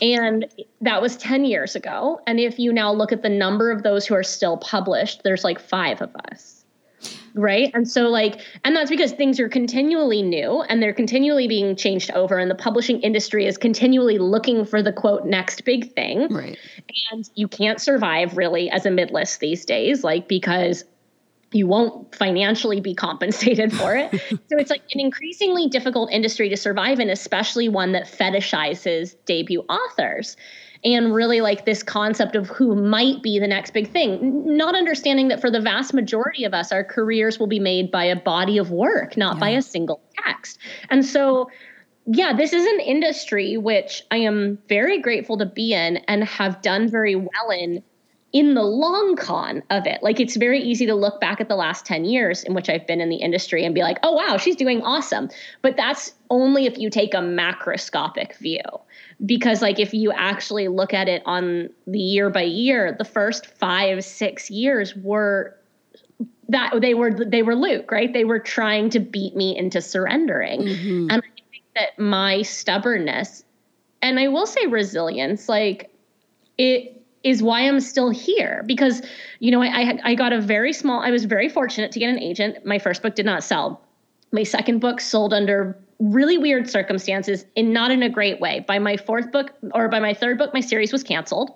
[0.00, 0.46] And
[0.82, 2.20] that was 10 years ago.
[2.28, 5.42] And if you now look at the number of those who are still published, there's
[5.42, 6.64] like five of us
[7.34, 11.76] right and so like and that's because things are continually new and they're continually being
[11.76, 16.26] changed over and the publishing industry is continually looking for the quote next big thing
[16.28, 16.58] Right.
[17.12, 20.84] and you can't survive really as a midlist these days like because
[21.52, 24.10] you won't financially be compensated for it.
[24.50, 29.60] So it's like an increasingly difficult industry to survive in especially one that fetishizes debut
[29.68, 30.36] authors.
[30.84, 35.28] And really like this concept of who might be the next big thing not understanding
[35.28, 38.56] that for the vast majority of us our careers will be made by a body
[38.56, 40.58] of work not by a single text.
[40.88, 41.50] And so
[42.06, 46.62] yeah, this is an industry which I am very grateful to be in and have
[46.62, 47.82] done very well in
[48.32, 50.02] in the long con of it.
[50.02, 52.86] Like it's very easy to look back at the last 10 years in which I've
[52.86, 55.30] been in the industry and be like, "Oh wow, she's doing awesome."
[55.62, 58.60] But that's only if you take a macroscopic view.
[59.24, 63.46] Because like if you actually look at it on the year by year, the first
[63.46, 65.56] 5 6 years were
[66.48, 68.12] that they were they were Luc, right?
[68.12, 70.62] They were trying to beat me into surrendering.
[70.62, 71.10] Mm-hmm.
[71.10, 73.44] And I think that my stubbornness
[74.02, 75.92] and I will say resilience, like
[76.58, 79.02] it is why I'm still here because
[79.40, 81.00] you know I, I I got a very small.
[81.00, 82.64] I was very fortunate to get an agent.
[82.64, 83.82] My first book did not sell.
[84.32, 88.64] My second book sold under really weird circumstances and not in a great way.
[88.66, 91.50] By my fourth book or by my third book, my series was canceled.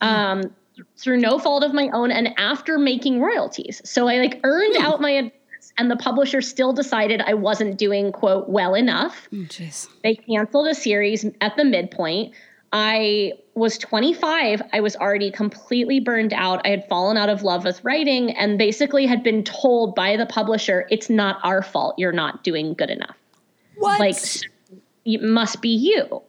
[0.00, 0.54] Um,
[0.96, 3.80] through no fault of my own and after making royalties.
[3.84, 8.12] So I like earned out my advance and the publisher still decided I wasn't doing
[8.12, 9.28] quote well enough.
[9.32, 9.88] Jeez.
[10.02, 12.34] They canceled a series at the midpoint.
[12.72, 14.62] I was 25.
[14.72, 16.62] I was already completely burned out.
[16.64, 20.26] I had fallen out of love with writing and basically had been told by the
[20.26, 21.94] publisher, it's not our fault.
[21.98, 23.16] You're not doing good enough.
[23.76, 24.00] What?
[24.00, 24.16] Like,
[25.04, 26.22] it must be you,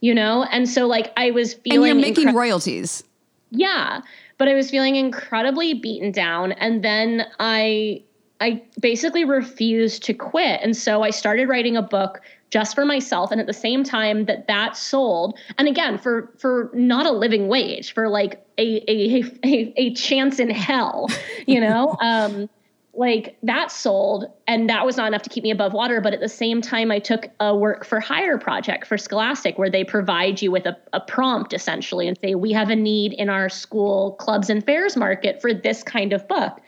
[0.00, 0.44] you know?
[0.50, 1.86] And so, like, I was and feeling.
[1.86, 3.04] you're making incre- royalties.
[3.50, 4.00] yeah,
[4.38, 8.02] but I was feeling incredibly beaten down and then I
[8.38, 10.60] I basically refused to quit.
[10.62, 14.26] And so I started writing a book just for myself and at the same time
[14.26, 19.24] that that sold and again for for not a living wage for like a a
[19.44, 21.08] a, a chance in hell,
[21.46, 21.96] you know?
[22.00, 22.48] um
[22.96, 26.20] like that sold and that was not enough to keep me above water but at
[26.20, 30.40] the same time i took a work for hire project for scholastic where they provide
[30.40, 34.12] you with a, a prompt essentially and say we have a need in our school
[34.12, 36.58] clubs and fairs market for this kind of book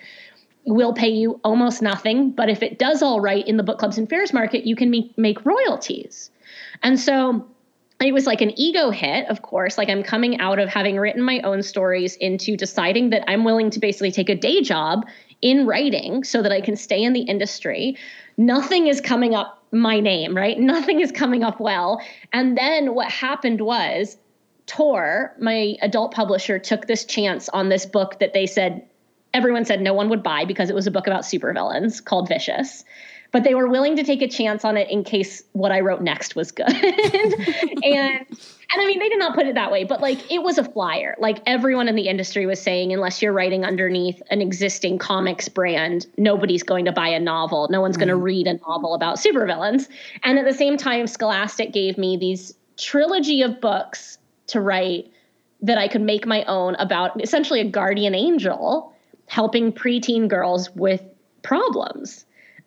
[0.69, 3.99] we'll pay you almost nothing but if it does all right in the book clubs
[3.99, 6.31] and fairs market you can make, make royalties
[6.83, 7.47] and so
[8.01, 9.77] it was like an ego hit, of course.
[9.77, 13.71] Like I'm coming out of having written my own stories into deciding that I'm willing
[13.71, 15.05] to basically take a day job
[15.43, 17.97] in writing so that I can stay in the industry.
[18.37, 20.59] Nothing is coming up my name, right?
[20.59, 22.01] Nothing is coming up well.
[22.33, 24.17] And then what happened was
[24.67, 28.87] Tor, my adult publisher, took this chance on this book that they said
[29.35, 32.85] everyone said no one would buy because it was a book about supervillains called Vicious.
[33.31, 36.01] But they were willing to take a chance on it in case what I wrote
[36.01, 36.67] next was good.
[36.73, 37.35] and
[38.71, 40.65] and I mean they did not put it that way, but like it was a
[40.65, 41.15] flyer.
[41.19, 46.07] Like everyone in the industry was saying unless you're writing underneath an existing comics brand,
[46.17, 47.69] nobody's going to buy a novel.
[47.71, 48.23] No one's going to mm-hmm.
[48.23, 49.89] read a novel about supervillains.
[50.23, 54.17] And at the same time Scholastic gave me these trilogy of books
[54.49, 55.13] to write
[55.61, 58.95] that I could make my own about essentially a guardian angel
[59.29, 61.03] helping preteen girls with
[61.43, 62.25] problems.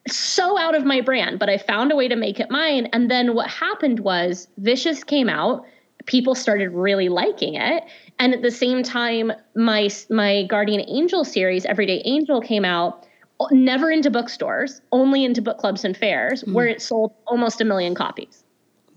[0.07, 2.87] So out of my brand, but I found a way to make it mine.
[2.93, 5.63] And then what happened was Vicious came out,
[6.05, 7.83] people started really liking it,
[8.17, 13.05] and at the same time my my Guardian Angel series, Everyday Angel came out
[13.51, 16.53] never into bookstores, only into book clubs and fairs, mm.
[16.53, 18.43] where it sold almost a million copies.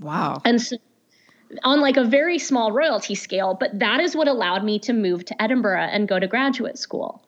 [0.00, 0.42] Wow.
[0.44, 0.76] And so
[1.62, 5.24] on like a very small royalty scale, but that is what allowed me to move
[5.26, 7.23] to Edinburgh and go to graduate school.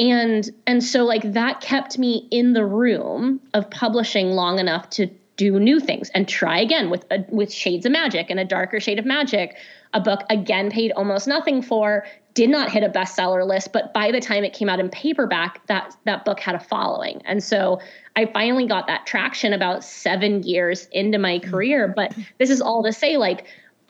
[0.00, 5.10] And and so like that kept me in the room of publishing long enough to
[5.36, 8.80] do new things and try again with a, with shades of magic and a darker
[8.80, 9.56] shade of magic
[9.92, 14.10] a book again paid almost nothing for did not hit a bestseller list but by
[14.10, 17.20] the time it came out in paperback that that book had a following.
[17.26, 17.78] And so
[18.16, 21.50] i finally got that traction about 7 years into my mm.
[21.50, 23.46] career but this is all to say like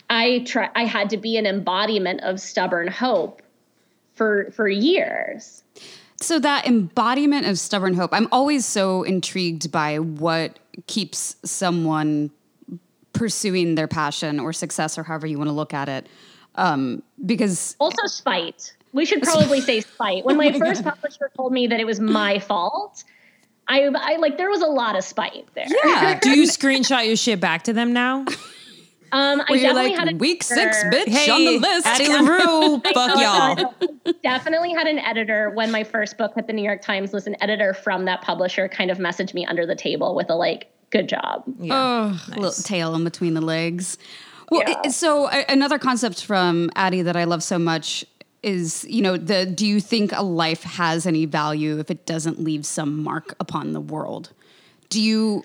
[0.08, 3.42] i try i had to be an embodiment of stubborn hope
[4.14, 5.62] for for years
[6.20, 12.30] so that embodiment of stubborn hope i'm always so intrigued by what keeps someone
[13.12, 16.08] pursuing their passion or success or however you want to look at it.
[16.54, 18.74] Um, because also spite.
[18.92, 20.24] We should probably say spite.
[20.24, 23.04] When my first publisher told me that it was my fault,
[23.68, 25.66] I, I like there was a lot of spite there.
[25.68, 26.18] Yeah.
[26.22, 28.24] Do you screenshot your shit back to them now?
[29.12, 30.72] Um, I definitely like, had a week editor.
[30.72, 31.86] six bitch hey, on the list.
[31.86, 33.74] Addie LaRue, fuck y'all.
[34.22, 37.12] definitely had an editor when my first book hit the New York Times.
[37.12, 40.34] Was an editor from that publisher kind of messaged me under the table with a
[40.34, 41.44] like, good job.
[41.58, 41.74] Yeah.
[41.74, 42.28] Oh, nice.
[42.28, 43.98] little tail in between the legs.
[44.50, 44.82] Well, yeah.
[44.84, 48.04] it, so uh, another concept from Addie that I love so much
[48.42, 52.40] is, you know, the do you think a life has any value if it doesn't
[52.40, 54.32] leave some mark upon the world?
[54.88, 55.44] Do you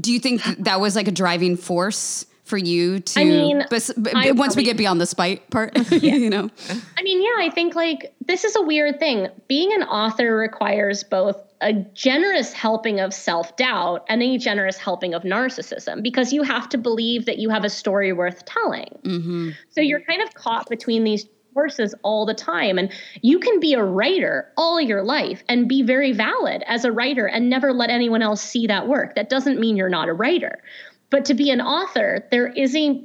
[0.00, 3.90] do you think that was like a driving force for you to I mean, but,
[3.96, 6.14] but once probably, we get beyond the spite part yeah.
[6.16, 6.50] you know?
[6.98, 9.26] I mean yeah i think like this is a weird thing.
[9.48, 15.24] Being an author requires both a generous helping of self-doubt and a generous helping of
[15.24, 18.96] narcissism because you have to believe that you have a story worth telling.
[19.02, 19.50] Mm-hmm.
[19.70, 23.74] so you're kind of caught between these forces all the time and you can be
[23.74, 27.90] a writer all your life and be very valid as a writer and never let
[27.90, 29.16] anyone else see that work.
[29.16, 30.62] That doesn't mean you're not a writer
[31.10, 33.04] but to be an author, there is a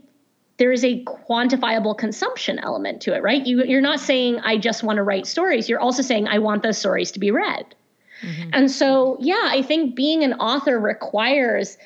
[0.57, 3.45] there is a quantifiable consumption element to it, right?
[3.45, 5.67] You you're not saying I just want to write stories.
[5.67, 7.75] You're also saying I want those stories to be read.
[8.21, 8.49] Mm-hmm.
[8.53, 11.77] And so, yeah, I think being an author requires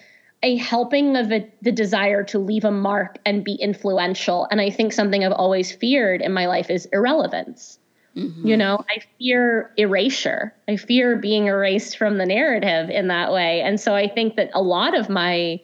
[0.43, 4.47] a helping of a, the desire to leave a mark and be influential.
[4.51, 7.79] And I think something I've always feared in my life is irrelevance.
[8.15, 8.47] Mm-hmm.
[8.47, 10.53] You know, I fear erasure.
[10.67, 13.61] I fear being erased from the narrative in that way.
[13.61, 15.59] And so I think that a lot of my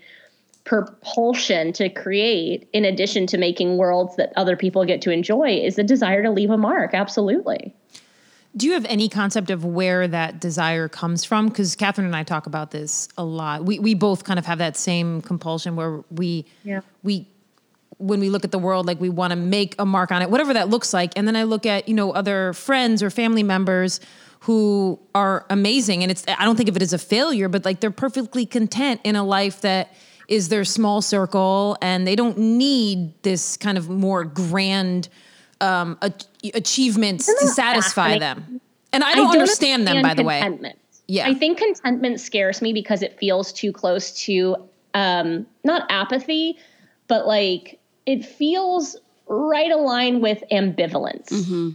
[0.66, 5.76] propulsion to create in addition to making worlds that other people get to enjoy is
[5.76, 6.94] the desire to leave a mark.
[6.94, 7.74] Absolutely.
[8.58, 11.50] Do you have any concept of where that desire comes from?
[11.50, 13.66] Because Kathryn and i talk about this a lot.
[13.66, 16.82] We, we both kind of have that same compulsion where we yeah.
[17.04, 17.28] we
[17.98, 20.30] when we look at the world like we want to make a mark on it
[20.30, 21.14] whatever that looks like.
[21.16, 24.00] And then i look at you know other friends or family members
[24.42, 26.02] who are amazing.
[26.02, 29.02] And it's i don't think of it as a failure but like they're perfectly content
[29.04, 29.94] in a life that
[30.28, 35.10] is their small circle and they don't need this kind of more grand
[35.62, 35.98] um,
[36.54, 38.62] achievements to satisfy them.
[38.92, 40.74] And I don't, I don't understand, them, by the way.
[41.08, 41.28] Yeah.
[41.28, 44.56] I think contentment scares me because it feels too close to
[44.94, 46.58] um, not apathy,
[47.08, 48.96] but like it feels
[49.28, 51.28] right aligned with ambivalence.
[51.28, 51.70] Mm-hmm.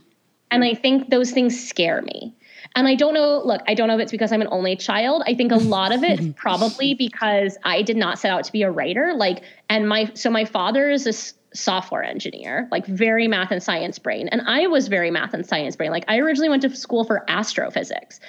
[0.51, 2.35] And I think those things scare me.
[2.75, 5.23] And I don't know, look, I don't know if it's because I'm an only child.
[5.27, 8.63] I think a lot of it probably because I did not set out to be
[8.63, 9.13] a writer.
[9.15, 13.99] Like, and my, so my father is a software engineer, like very math and science
[13.99, 14.29] brain.
[14.29, 15.91] And I was very math and science brain.
[15.91, 18.21] Like, I originally went to school for astrophysics.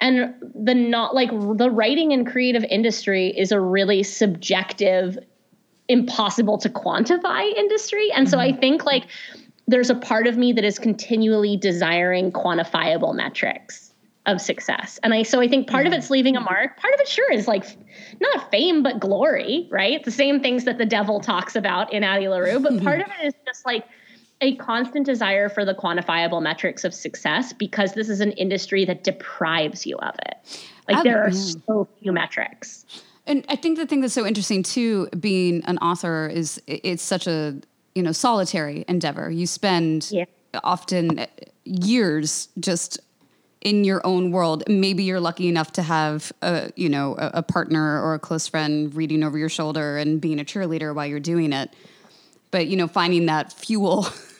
[0.00, 5.18] And the not like the writing and creative industry is a really subjective,
[5.88, 8.12] impossible to quantify industry.
[8.12, 8.60] And so I mm-hmm.
[8.60, 9.06] think like
[9.68, 13.92] there's a part of me that is continually desiring quantifiable metrics
[14.26, 14.98] of success.
[15.02, 15.98] And I so I think part of mm-hmm.
[15.98, 16.78] it's leaving a mark.
[16.78, 17.64] Part of it sure is like
[18.20, 20.02] not fame but glory, right?
[20.02, 23.26] The same things that the devil talks about in Addie LaRue, but part of it
[23.26, 23.84] is just like
[24.40, 29.04] a constant desire for the quantifiable metrics of success because this is an industry that
[29.04, 30.66] deprives you of it.
[30.88, 32.86] Like there are so few metrics.
[33.26, 37.26] And I think the thing that's so interesting too, being an author, is it's such
[37.26, 37.60] a
[37.98, 39.28] you know solitary endeavor.
[39.28, 40.24] You spend yeah.
[40.62, 41.26] often
[41.64, 43.00] years just
[43.60, 44.62] in your own world.
[44.68, 48.46] Maybe you're lucky enough to have a you know a, a, partner or a close
[48.46, 51.74] friend reading over your shoulder and being a cheerleader while you're doing it.
[52.52, 54.06] But you know, finding that fuel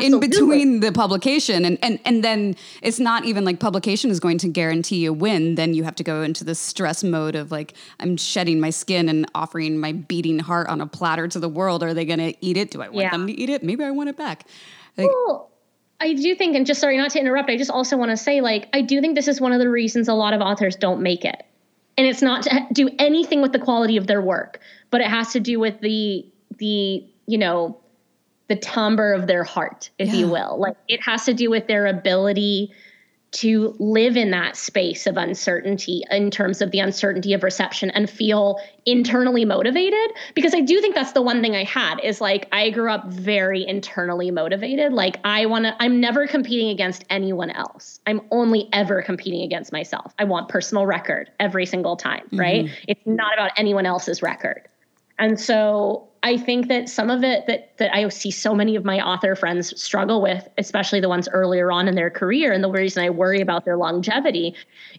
[0.00, 1.64] in between the publication.
[1.64, 5.54] And, and and then it's not even like publication is going to guarantee a win.
[5.54, 9.08] Then you have to go into the stress mode of like i'm shedding my skin
[9.08, 11.82] and offering my beating heart on a platter to the world.
[11.82, 12.70] Are they going to eat it?
[12.70, 13.10] Do i want yeah.
[13.10, 13.62] them to eat it?
[13.62, 14.46] Maybe i want it back.
[14.96, 15.50] Like, well,
[16.02, 18.40] I do think, and just sorry not to interrupt, I just also want to say,
[18.40, 21.00] like, I do think this is one of the reasons a lot of authors don't
[21.00, 21.46] make it.
[21.96, 25.32] And it's not to do anything with the quality of their work, but it has
[25.32, 26.26] to do with the
[26.58, 27.78] the you know
[28.52, 30.14] the timbre of their heart, if yeah.
[30.14, 30.58] you will.
[30.58, 32.70] Like it has to do with their ability
[33.30, 38.10] to live in that space of uncertainty in terms of the uncertainty of reception and
[38.10, 42.46] feel internally motivated because i do think that's the one thing i had is like
[42.52, 47.48] i grew up very internally motivated like i want to i'm never competing against anyone
[47.52, 52.66] else i'm only ever competing against myself i want personal record every single time right
[52.66, 52.84] mm-hmm.
[52.86, 54.68] it's not about anyone else's record
[55.22, 58.84] and so I think that some of it that that I see so many of
[58.84, 62.68] my author friends struggle with, especially the ones earlier on in their career, and the
[62.68, 64.56] reason I worry about their longevity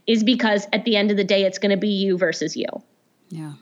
[0.08, 2.68] is because at the end of the day, it's going to be you versus you.
[3.28, 3.54] Yeah.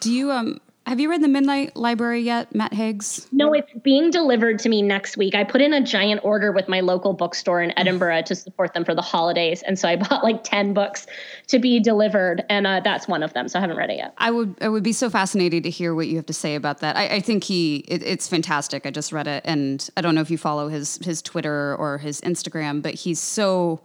[0.00, 0.60] Do you um
[0.90, 3.28] have you read The Midnight Library yet, Matt Haig's?
[3.30, 5.36] No, it's being delivered to me next week.
[5.36, 8.84] I put in a giant order with my local bookstore in Edinburgh to support them
[8.84, 9.62] for the holidays.
[9.62, 11.06] And so I bought like 10 books
[11.46, 12.44] to be delivered.
[12.50, 13.46] And uh, that's one of them.
[13.46, 14.14] So I haven't read it yet.
[14.18, 16.80] I would, I would be so fascinated to hear what you have to say about
[16.80, 16.96] that.
[16.96, 18.84] I, I think he, it, it's fantastic.
[18.84, 19.44] I just read it.
[19.46, 23.20] And I don't know if you follow his, his Twitter or his Instagram, but he's
[23.20, 23.80] so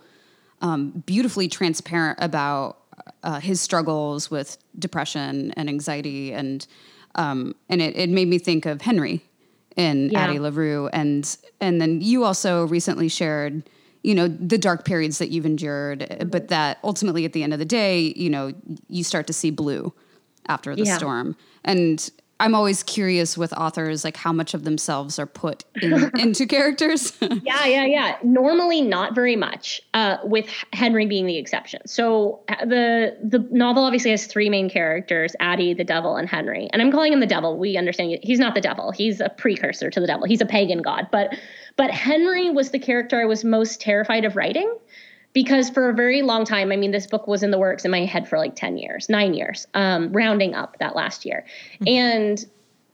[0.59, 2.79] um, beautifully transparent about
[3.21, 6.65] uh, his struggles with depression and anxiety and
[7.16, 9.24] um, and it, it made me think of Henry
[9.76, 10.20] in yeah.
[10.20, 10.88] Addie LaRue.
[10.93, 13.70] And, and then you also recently shared,
[14.03, 17.59] you know, the dark periods that you've endured, but that ultimately at the end of
[17.59, 18.53] the day, you know,
[18.88, 19.93] you start to see blue
[20.47, 20.97] after the yeah.
[20.97, 21.36] storm.
[21.63, 26.45] And I'm always curious with authors, like how much of themselves are put in, into
[26.45, 27.13] characters.
[27.21, 28.17] yeah, yeah, yeah.
[28.23, 29.81] Normally, not very much.
[29.93, 31.81] Uh, with Henry being the exception.
[31.88, 36.67] So uh, the the novel obviously has three main characters: Addie, the devil, and Henry.
[36.73, 37.57] And I'm calling him the devil.
[37.57, 38.91] We understand he's not the devil.
[38.91, 40.27] He's a precursor to the devil.
[40.27, 41.07] He's a pagan god.
[41.11, 41.38] But
[41.77, 44.75] but Henry was the character I was most terrified of writing
[45.36, 47.91] because for a very long time, I mean, this book was in the works in
[47.91, 51.45] my head for like 10 years, nine years, um, rounding up that last year.
[51.73, 51.88] Mm-hmm.
[51.89, 52.45] And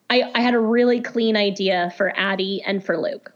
[0.10, 3.32] I, I had a really clean idea for Addie and for Luc.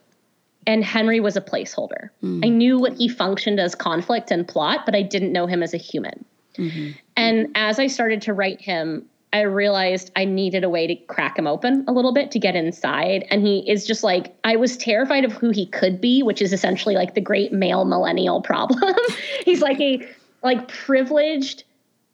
[0.65, 2.09] And Henry was a placeholder.
[2.23, 2.41] Mm-hmm.
[2.43, 5.75] I knew what he functioned as conflict and plot, but I didn't know him as
[5.75, 6.25] a human.
[6.57, 6.91] Mm-hmm.
[7.15, 9.05] And as I started to write him,
[9.35, 12.55] I realized I needed a way to crack him open a little bit to get
[12.55, 13.25] inside.
[13.29, 16.53] And he is just like, I was terrified of who he could be, which is
[16.53, 18.95] essentially like the great male millennial problem.
[19.43, 20.07] He's like a
[20.41, 21.65] like privileged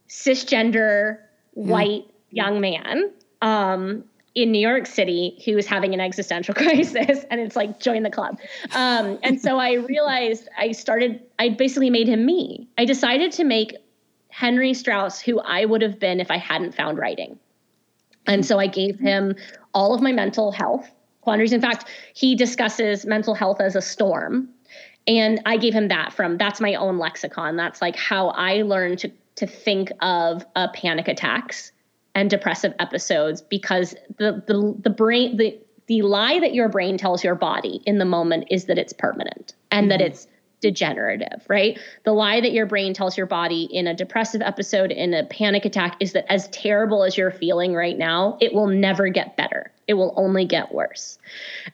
[0.10, 1.20] cisgender
[1.54, 3.12] white young man
[3.44, 4.04] um,
[4.34, 8.10] in New York City who is having an existential crisis and it's like join the
[8.10, 8.40] club.
[8.74, 12.68] Um, and so I realized I started I basically made him me.
[12.80, 13.76] I decided to make
[14.32, 17.38] Henry Strauss, who I would have been if I hadn't found writing.
[18.28, 19.36] And so I gave him
[19.74, 20.90] all of my mental health
[21.22, 21.54] quandaries.
[21.54, 24.50] In fact, he discusses mental health as a storm.
[25.08, 27.56] And I gave him that from that's my own lexicon.
[27.56, 31.72] That's like how I learned to to think of uh, panic attacks
[32.14, 35.58] and depressive episodes because the the the brain the
[35.88, 39.56] the lie that your brain tells your body in the moment is that it's permanent
[39.72, 39.90] and mm-hmm.
[39.90, 40.28] that it's
[40.62, 41.78] degenerative, right?
[42.04, 45.66] The lie that your brain tells your body in a depressive episode, in a panic
[45.66, 49.72] attack, is that as terrible as you're feeling right now, it will never get better.
[49.88, 51.18] It will only get worse.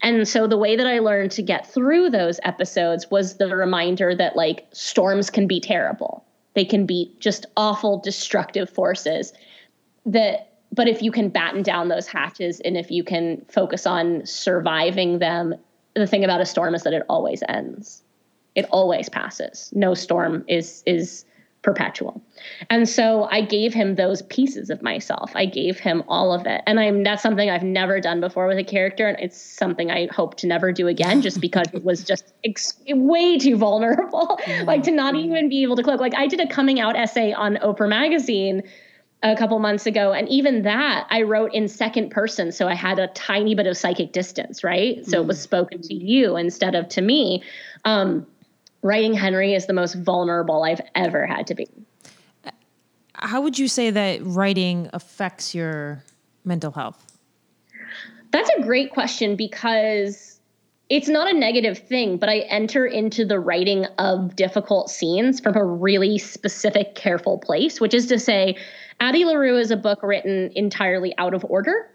[0.02, 4.16] And so the way that I learned to get through those episodes was the reminder
[4.16, 6.26] that like storms can be terrible.
[6.56, 9.34] They can be just awful, destructive forces
[10.06, 14.26] that but if you can batten down those hatches and if you can focus on
[14.26, 15.56] surviving them,
[15.96, 18.04] the thing about a storm is that it always ends
[18.58, 19.72] it always passes.
[19.74, 21.24] No storm is is
[21.62, 22.22] perpetual.
[22.70, 25.32] And so I gave him those pieces of myself.
[25.36, 26.62] I gave him all of it.
[26.66, 30.08] And I'm that's something I've never done before with a character and it's something I
[30.08, 34.40] hope to never do again just because it was just ex- way too vulnerable.
[34.64, 36.00] like to not even be able to cloak.
[36.00, 38.64] Like I did a coming out essay on Oprah magazine
[39.24, 42.98] a couple months ago and even that I wrote in second person so I had
[42.98, 45.06] a tiny bit of psychic distance, right?
[45.06, 45.24] So mm.
[45.24, 47.44] it was spoken to you instead of to me.
[47.84, 48.26] Um
[48.82, 51.68] writing Henry is the most vulnerable I've ever had to be.
[53.14, 56.04] How would you say that writing affects your
[56.46, 57.18] mental health?
[58.32, 60.40] That's a great question because
[60.90, 65.56] it's not a negative thing, but I enter into the writing of difficult scenes from
[65.56, 68.56] a really specific, careful place, which is to say,
[69.00, 71.90] Addie LaRue is a book written entirely out of order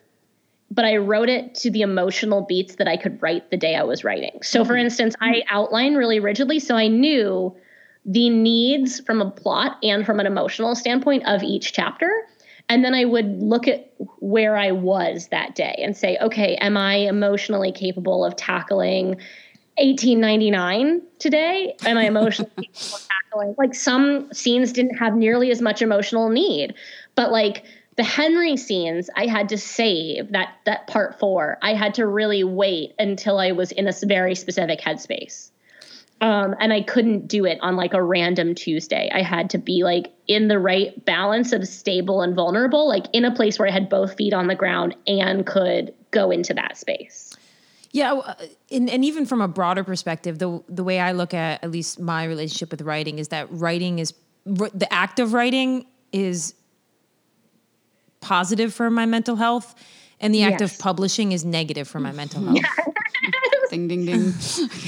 [0.74, 3.82] but I wrote it to the emotional beats that I could write the day I
[3.82, 4.38] was writing.
[4.42, 4.86] So, for mm-hmm.
[4.86, 7.54] instance, I outline really rigidly, so I knew
[8.06, 12.10] the needs from a plot and from an emotional standpoint of each chapter.
[12.68, 16.76] And then I would look at where I was that day and say, okay, am
[16.76, 19.08] I emotionally capable of tackling
[19.76, 21.76] 1899 today?
[21.84, 23.54] Am I emotionally capable of tackling?
[23.58, 26.74] Like some scenes didn't have nearly as much emotional need,
[27.14, 27.64] but like
[27.96, 31.58] the Henry scenes, I had to save that that part four.
[31.62, 35.50] I had to really wait until I was in a very specific headspace.
[36.22, 39.10] Um, and I couldn't do it on like a random Tuesday.
[39.12, 43.24] I had to be like in the right balance of stable and vulnerable, like in
[43.24, 46.76] a place where I had both feet on the ground and could go into that
[46.76, 47.36] space.
[47.90, 48.34] Yeah, uh,
[48.70, 52.00] and, and even from a broader perspective, the the way I look at at least
[52.00, 54.14] my relationship with writing is that writing is
[54.44, 56.54] the act of writing is
[58.22, 59.74] positive for my mental health,
[60.20, 60.72] and the act yes.
[60.72, 62.64] of publishing is negative for my mental health.
[63.70, 64.32] ding ding ding.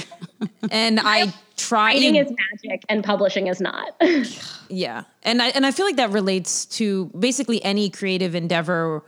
[0.71, 1.93] and I try.
[1.93, 3.95] Writing is magic, and publishing is not.
[4.69, 9.03] yeah, and I and I feel like that relates to basically any creative endeavor.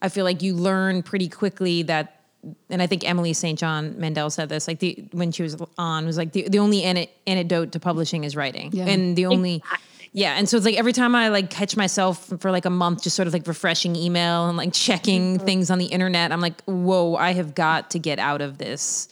[0.00, 2.22] I feel like you learn pretty quickly that
[2.70, 3.58] and I think Emily St.
[3.58, 6.82] John Mandel said this, like the when she was on, was like the, the only
[6.82, 8.86] antidote to publishing is writing, yeah.
[8.86, 9.88] and the only exactly.
[10.14, 13.02] Yeah, and so it's like every time I like catch myself for like a month,
[13.02, 15.46] just sort of like refreshing email and like checking mm-hmm.
[15.46, 19.08] things on the internet, I'm like, whoa, I have got to get out of this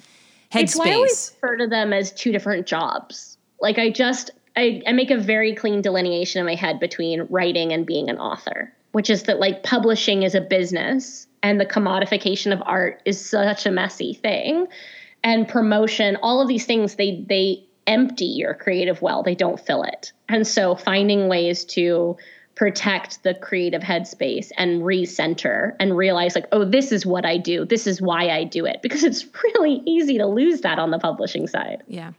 [0.52, 0.62] headspace.
[0.62, 3.38] It's why I always refer to them as two different jobs.
[3.60, 7.72] Like I just I, I make a very clean delineation in my head between writing
[7.72, 12.52] and being an author, which is that like publishing is a business and the commodification
[12.52, 14.66] of art is such a messy thing
[15.22, 19.82] and promotion all of these things they they empty your creative well, they don't fill
[19.82, 20.12] it.
[20.28, 22.16] And so finding ways to
[22.54, 27.64] protect the creative headspace and recenter and realize like oh this is what i do.
[27.64, 28.80] This is why i do it.
[28.82, 31.82] Because it's really easy to lose that on the publishing side.
[31.88, 32.12] Yeah.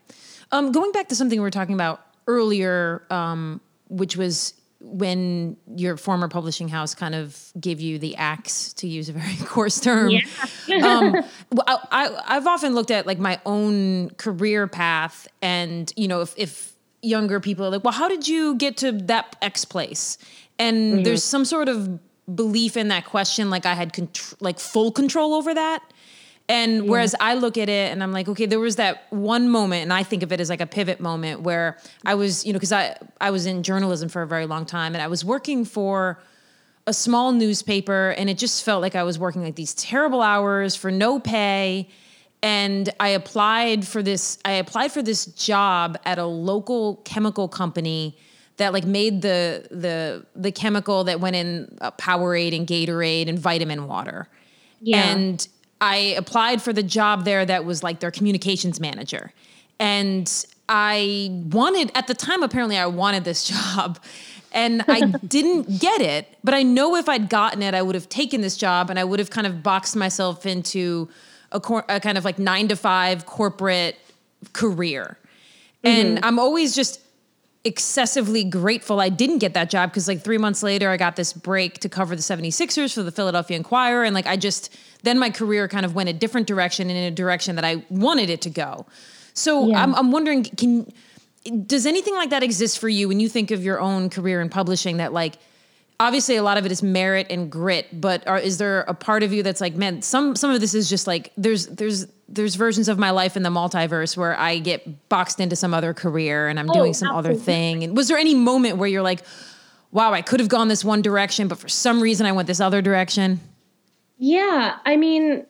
[0.52, 4.54] Um, going back to something we were talking about earlier um, which was
[4.84, 9.36] when your former publishing house kind of gave you the axe to use a very
[9.46, 10.22] coarse term yeah.
[10.84, 11.16] um,
[11.68, 16.74] I, have often looked at like my own career path and you know if, if
[17.02, 20.18] younger people are like well how did you get to that x place
[20.58, 21.04] and mm-hmm.
[21.04, 22.00] there's some sort of
[22.34, 25.84] belief in that question like i had contr- like full control over that
[26.52, 29.84] and whereas I look at it and I'm like, okay, there was that one moment,
[29.84, 32.58] and I think of it as like a pivot moment where I was, you know,
[32.58, 35.64] because I I was in journalism for a very long time, and I was working
[35.64, 36.20] for
[36.86, 40.76] a small newspaper, and it just felt like I was working like these terrible hours
[40.76, 41.88] for no pay.
[42.43, 44.39] And I applied for this.
[44.43, 48.18] I applied for this job at a local chemical company
[48.58, 53.39] that like made the the the chemical that went in uh, Powerade and Gatorade and
[53.39, 54.28] vitamin water.
[54.82, 55.12] Yeah.
[55.12, 55.47] And
[55.82, 59.34] I applied for the job there that was like their communications manager.
[59.80, 60.32] And
[60.70, 63.44] I wanted, at the time, apparently, I wanted this
[63.76, 64.00] job.
[64.54, 68.10] And I didn't get it, but I know if I'd gotten it, I would have
[68.10, 71.10] taken this job and I would have kind of boxed myself into
[71.52, 73.98] a, cor- a kind of like nine to five corporate
[74.54, 75.18] career.
[75.84, 75.88] Mm-hmm.
[75.88, 77.00] And I'm always just
[77.64, 81.32] excessively grateful I didn't get that job because like three months later I got this
[81.32, 85.30] break to cover the 76ers for the Philadelphia Inquirer and like I just then my
[85.30, 88.41] career kind of went a different direction and in a direction that I wanted it
[88.41, 88.88] to go.
[89.34, 89.84] So yeah.
[89.84, 90.91] I'm, I'm wondering can
[91.66, 94.49] does anything like that exist for you when you think of your own career in
[94.49, 95.38] publishing that like
[95.99, 99.22] obviously a lot of it is merit and grit but are, is there a part
[99.22, 102.56] of you that's like man some some of this is just like there's there's there's
[102.56, 106.48] versions of my life in the multiverse where i get boxed into some other career
[106.48, 107.32] and i'm oh, doing some absolutely.
[107.32, 109.24] other thing and was there any moment where you're like
[109.92, 112.62] wow i could have gone this one direction but for some reason i went this
[112.62, 113.40] other direction
[114.18, 115.46] yeah i mean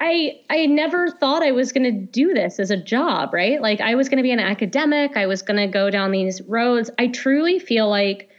[0.00, 3.60] I I never thought I was going to do this as a job, right?
[3.60, 6.40] Like I was going to be an academic, I was going to go down these
[6.42, 6.90] roads.
[6.98, 8.30] I truly feel like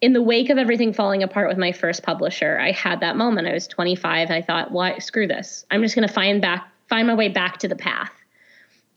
[0.00, 3.46] in the wake of everything falling apart with my first publisher, I had that moment.
[3.46, 4.30] I was 25.
[4.30, 5.64] I thought, why screw this.
[5.70, 8.12] I'm just going to find back find my way back to the path.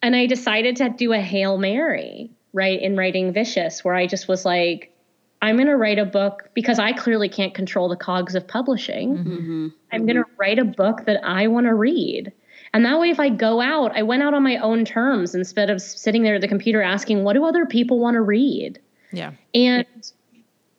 [0.02, 4.28] And I decided to do a Hail Mary, right, in writing Vicious, where I just
[4.28, 4.94] was like,
[5.42, 9.18] I'm going to write a book because I clearly can't control the cogs of publishing.
[9.18, 9.68] Mm-hmm.
[9.92, 12.32] I'm going to write a book that I want to read.
[12.74, 15.70] And that way, if I go out, I went out on my own terms instead
[15.70, 18.80] of sitting there at the computer asking, what do other people want to read?
[19.12, 19.32] Yeah.
[19.56, 19.86] And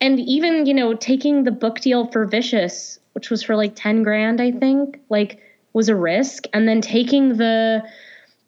[0.00, 4.02] and even you know taking the book deal for vicious which was for like 10
[4.02, 5.39] grand i think like
[5.72, 7.82] was a risk and then taking the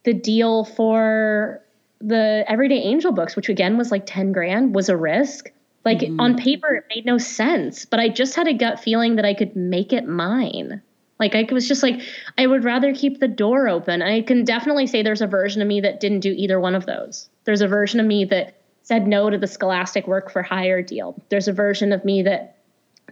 [0.05, 1.61] the deal for
[2.01, 5.51] the everyday angel books which again was like 10 grand was a risk
[5.85, 6.21] like mm-hmm.
[6.21, 9.35] on paper it made no sense but i just had a gut feeling that i
[9.35, 10.83] could make it mine
[11.23, 12.01] Like I was just like,
[12.37, 14.03] I would rather keep the door open.
[14.03, 16.85] I can definitely say there's a version of me that didn't do either one of
[16.85, 17.29] those.
[17.45, 21.15] There's a version of me that said no to the scholastic work for hire deal.
[21.29, 22.57] There's a version of me that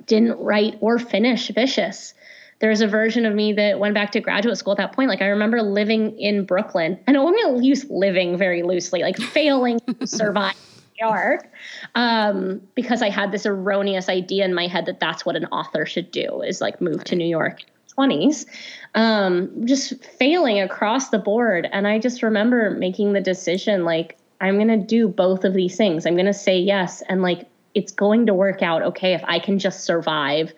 [0.06, 2.14] didn't write or finish Vicious.
[2.60, 5.08] There's a version of me that went back to graduate school at that point.
[5.08, 9.16] Like I remember living in Brooklyn, and I'm going to use living very loosely, like
[9.32, 10.54] failing to survive
[11.00, 11.50] New York,
[11.94, 15.86] um, because I had this erroneous idea in my head that that's what an author
[15.86, 17.62] should do is like move to New York
[17.96, 18.46] 20s,
[18.94, 21.66] um, just failing across the board.
[21.72, 25.76] And I just remember making the decision like, I'm going to do both of these
[25.76, 26.06] things.
[26.06, 27.02] I'm going to say yes.
[27.08, 30.52] And like, it's going to work out okay if I can just survive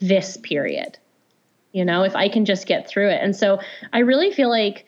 [0.00, 0.98] this period.
[1.72, 3.20] You know, if I can just get through it.
[3.22, 3.60] And so
[3.92, 4.86] I really feel like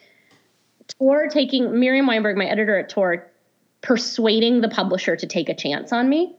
[0.99, 3.30] Tor taking Miriam Weinberg, my editor at Tor,
[3.83, 6.37] persuading the publisher to take a chance on me.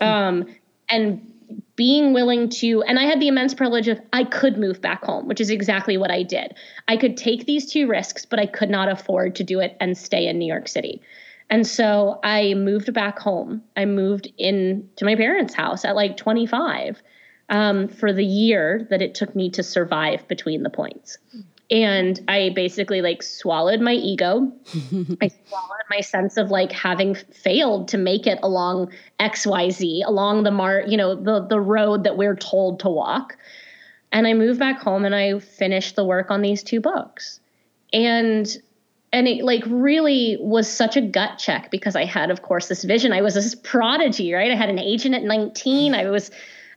[0.00, 0.46] Um,
[0.88, 1.32] and
[1.76, 5.26] being willing to and i had the immense privilege of i could move back home
[5.26, 6.54] which is exactly what i did
[6.88, 9.96] i could take these two risks but i could not afford to do it and
[9.96, 11.00] stay in new york city
[11.50, 16.16] and so i moved back home i moved in to my parents house at like
[16.16, 17.02] 25
[17.48, 21.18] um, for the year that it took me to survive between the points
[21.70, 24.52] and I basically like swallowed my ego.
[25.20, 30.50] I swallowed my sense of like having failed to make it along XYZ, along the
[30.50, 33.36] mar, you know, the the road that we're told to walk.
[34.12, 37.40] And I moved back home and I finished the work on these two books.
[37.92, 38.46] And
[39.12, 42.84] and it like really was such a gut check because I had of course this
[42.84, 43.12] vision.
[43.12, 44.50] I was this prodigy, right?
[44.50, 45.94] I had an agent at 19.
[45.94, 46.30] I was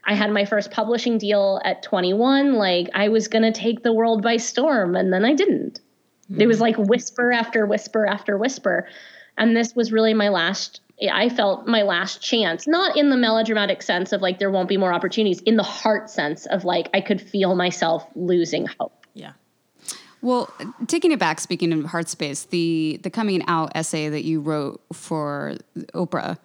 [0.08, 2.53] I had my first publishing deal at 21.
[2.53, 5.82] Like I was going to take the world by storm, and then I didn't.
[6.32, 6.41] Mm-hmm.
[6.41, 8.88] It was like whisper after whisper after whisper.
[9.38, 10.80] And this was really my last,
[11.12, 14.78] I felt my last chance, not in the melodramatic sense of like there won't be
[14.78, 19.05] more opportunities, in the heart sense of like I could feel myself losing hope.
[19.14, 19.34] Yeah.
[20.22, 20.51] Well,
[20.88, 24.82] taking it back, speaking of heart space, the the coming out essay that you wrote
[24.93, 25.58] for
[25.93, 26.38] Oprah,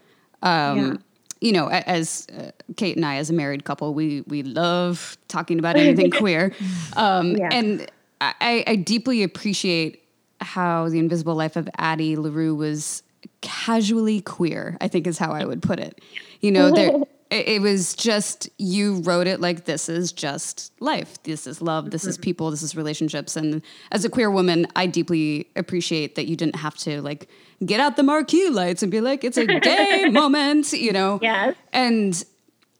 [0.42, 0.96] um, yeah
[1.42, 5.58] you know, as uh, Kate and I, as a married couple, we we love talking
[5.58, 6.54] about anything queer,
[6.96, 7.48] um, yeah.
[7.50, 7.90] and
[8.20, 10.04] I, I deeply appreciate
[10.40, 13.02] how the Invisible Life of Addie LaRue was
[13.40, 14.76] casually queer.
[14.80, 16.00] I think is how I would put it.
[16.40, 16.92] You know, there
[17.32, 21.20] it, it was just you wrote it like this is just life.
[21.22, 21.90] This is love.
[21.90, 22.22] This is mm-hmm.
[22.22, 22.50] people.
[22.50, 23.36] This is relationships.
[23.36, 27.28] And as a queer woman, I deeply appreciate that you didn't have to like
[27.64, 31.18] get out the marquee lights and be like, it's a gay moment, you know?
[31.22, 31.56] Yes.
[31.72, 32.22] And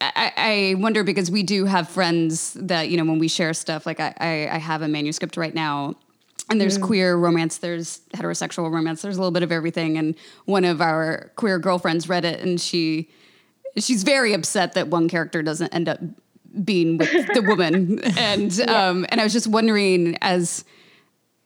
[0.03, 3.86] I, I, wonder because we do have friends that, you know, when we share stuff,
[3.86, 5.94] like I, I, I have a manuscript right now
[6.50, 6.82] and there's mm.
[6.82, 9.96] queer romance, there's heterosexual romance, there's a little bit of everything.
[9.96, 13.09] And one of our queer girlfriends read it and she,
[13.77, 16.01] she's very upset that one character doesn't end up
[16.64, 18.01] being with the woman.
[18.18, 18.89] And, yeah.
[18.89, 20.64] um, and I was just wondering as,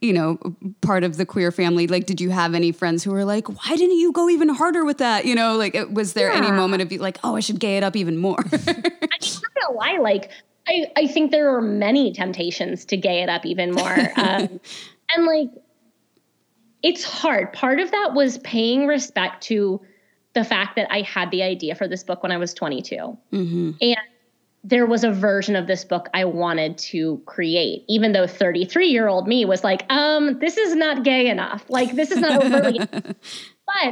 [0.01, 0.39] you know,
[0.81, 3.77] part of the queer family, like, did you have any friends who were like, why
[3.77, 5.25] didn't you go even harder with that?
[5.25, 6.39] You know, like, was there yeah.
[6.39, 8.39] any moment of like, oh, I should gay it up even more?
[8.53, 10.31] I mean, not gonna lie, like,
[10.69, 13.97] I, I think there are many temptations to gay it up even more.
[14.17, 14.61] Um,
[15.15, 15.51] and like,
[16.83, 17.53] it's hard.
[17.53, 19.81] Part of that was paying respect to
[20.37, 22.97] the fact that I had the idea for this book when I was 22.
[23.33, 23.71] Mm-hmm.
[23.81, 23.97] And
[24.63, 29.09] there was a version of this book I wanted to create, even though 33 year
[29.09, 31.65] old me was like, um, this is not gay enough.
[31.71, 32.79] Like, this is not overly.
[32.93, 33.17] but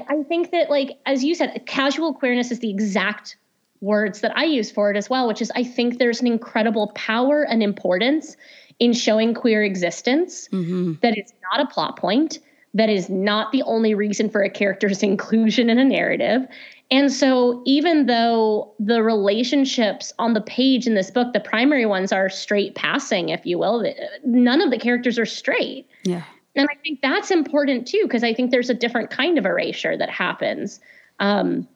[0.08, 3.38] I think that, like, as you said, casual queerness is the exact
[3.80, 6.92] words that I use for it as well, which is I think there's an incredible
[6.94, 8.36] power and importance
[8.78, 10.94] in showing queer existence mm-hmm.
[11.00, 12.38] that is not a plot point,
[12.74, 16.46] that is not the only reason for a character's inclusion in a narrative,
[16.90, 22.12] and so, even though the relationships on the page in this book, the primary ones
[22.12, 23.84] are straight passing, if you will,
[24.24, 25.88] none of the characters are straight.
[26.04, 26.22] Yeah.
[26.54, 29.96] And I think that's important too, because I think there's a different kind of erasure
[29.96, 30.78] that happens
[31.20, 31.66] um,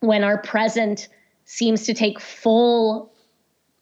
[0.00, 1.08] when our present
[1.44, 3.12] seems to take full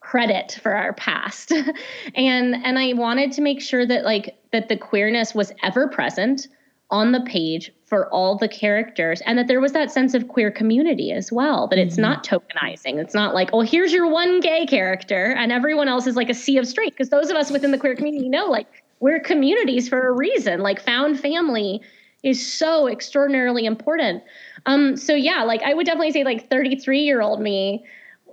[0.01, 1.53] credit for our past.
[2.15, 6.49] and and I wanted to make sure that like that the queerness was ever present
[6.93, 10.51] on the page for all the characters and that there was that sense of queer
[10.51, 12.03] community as well that it's mm-hmm.
[12.03, 12.99] not tokenizing.
[12.99, 16.35] It's not like oh here's your one gay character and everyone else is like a
[16.35, 18.67] sea of straight because those of us within the queer community know like
[19.01, 20.61] we're communities for a reason.
[20.61, 21.81] Like found family
[22.23, 24.23] is so extraordinarily important.
[24.67, 27.85] Um so yeah like i would definitely say like 33 year old me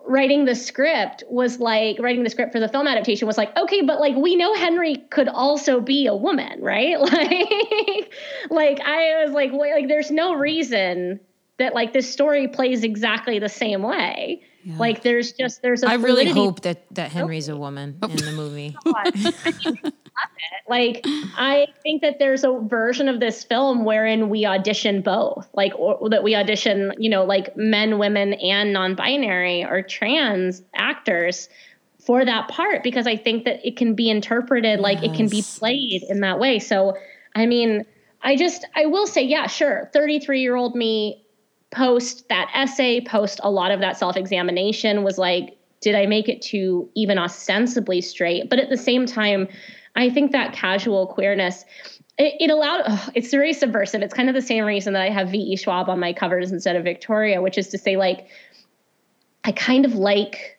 [0.10, 3.82] writing the script was like writing the script for the film adaptation was like okay
[3.82, 6.98] but like we know henry could also be a woman right?
[7.00, 8.14] Like
[8.50, 11.20] like i was like wait, like there's no reason
[11.60, 14.42] that like this story plays exactly the same way.
[14.64, 14.78] Yeah.
[14.78, 17.20] Like there's just there's a I really hope that that oh.
[17.20, 18.76] Henry's a woman in the movie.
[18.86, 19.92] Oh,
[20.68, 21.02] like
[21.38, 26.10] I think that there's a version of this film wherein we audition both, like or
[26.10, 31.48] that we audition, you know, like men, women, and non-binary or trans actors
[32.00, 35.14] for that part because I think that it can be interpreted like yes.
[35.14, 36.60] it can be played in that way.
[36.60, 36.98] So,
[37.36, 37.86] I mean,
[38.22, 41.24] I just I will say, yeah, sure, 33 year old me
[41.72, 46.28] post that essay, post a lot of that self examination was like, did I make
[46.28, 48.50] it to even ostensibly straight?
[48.50, 49.48] But at the same time,
[49.96, 51.66] I think that casual queerness,
[52.18, 54.02] it, allowed, ugh, it's very subversive.
[54.02, 55.56] It's kind of the same reason that I have V.E.
[55.56, 58.28] Schwab on my covers instead of Victoria, which is to say, like,
[59.46, 60.59] I kind of like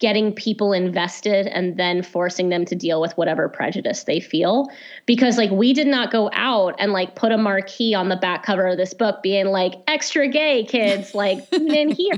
[0.00, 4.68] getting people invested and then forcing them to deal with whatever prejudice they feel
[5.06, 8.42] because like we did not go out and like put a marquee on the back
[8.42, 12.16] cover of this book being like extra gay kids like in here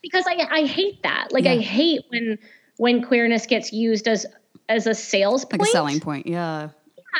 [0.00, 1.52] because I, I hate that like yeah.
[1.52, 2.38] I hate when
[2.76, 4.24] when queerness gets used as
[4.68, 5.60] as a sales point.
[5.60, 6.68] like a selling point yeah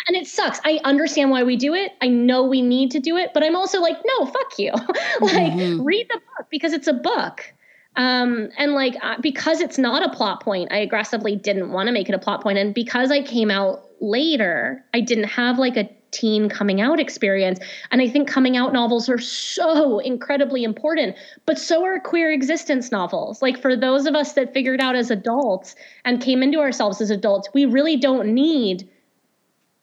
[0.06, 0.60] and it sucks.
[0.64, 1.92] I understand why we do it.
[2.00, 4.72] I know we need to do it, but I'm also like, no, fuck you.
[5.20, 5.82] like, mm-hmm.
[5.82, 7.52] read the book because it's a book.
[7.98, 11.92] Um, and like uh, because it's not a plot point, I aggressively didn't want to
[11.92, 12.56] make it a plot point.
[12.56, 17.58] And because I came out later, I didn't have like a teen coming out experience.
[17.90, 22.92] And I think coming out novels are so incredibly important, but so are queer existence
[22.92, 23.42] novels.
[23.42, 25.74] Like for those of us that figured out as adults
[26.04, 28.88] and came into ourselves as adults, we really don't need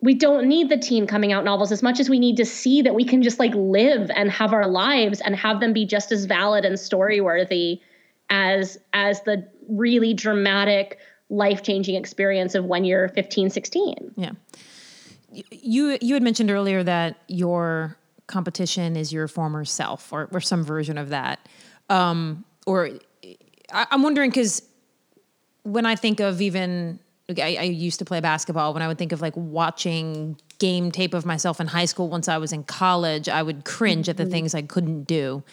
[0.02, 2.82] we don't need the teen coming out novels as much as we need to see
[2.82, 6.12] that we can just like live and have our lives and have them be just
[6.12, 7.82] as valid and story worthy
[8.30, 11.00] as as the really dramatic
[11.30, 14.32] life-changing experience of when you're 15 16 yeah
[15.52, 17.98] you you had mentioned earlier that your
[18.28, 21.40] competition is your former self or, or some version of that
[21.90, 22.90] um, or
[23.72, 24.64] I, i'm wondering because
[25.64, 27.00] when i think of even
[27.30, 31.14] I, I used to play basketball when i would think of like watching game tape
[31.14, 34.12] of myself in high school once i was in college i would cringe mm-hmm.
[34.12, 34.32] at the mm-hmm.
[34.32, 35.44] things i couldn't do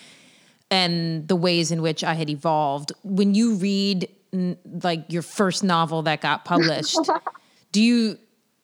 [0.72, 2.92] and the ways in which I had evolved.
[3.04, 4.08] When you read
[4.64, 6.98] like your first novel that got published,
[7.72, 8.18] do you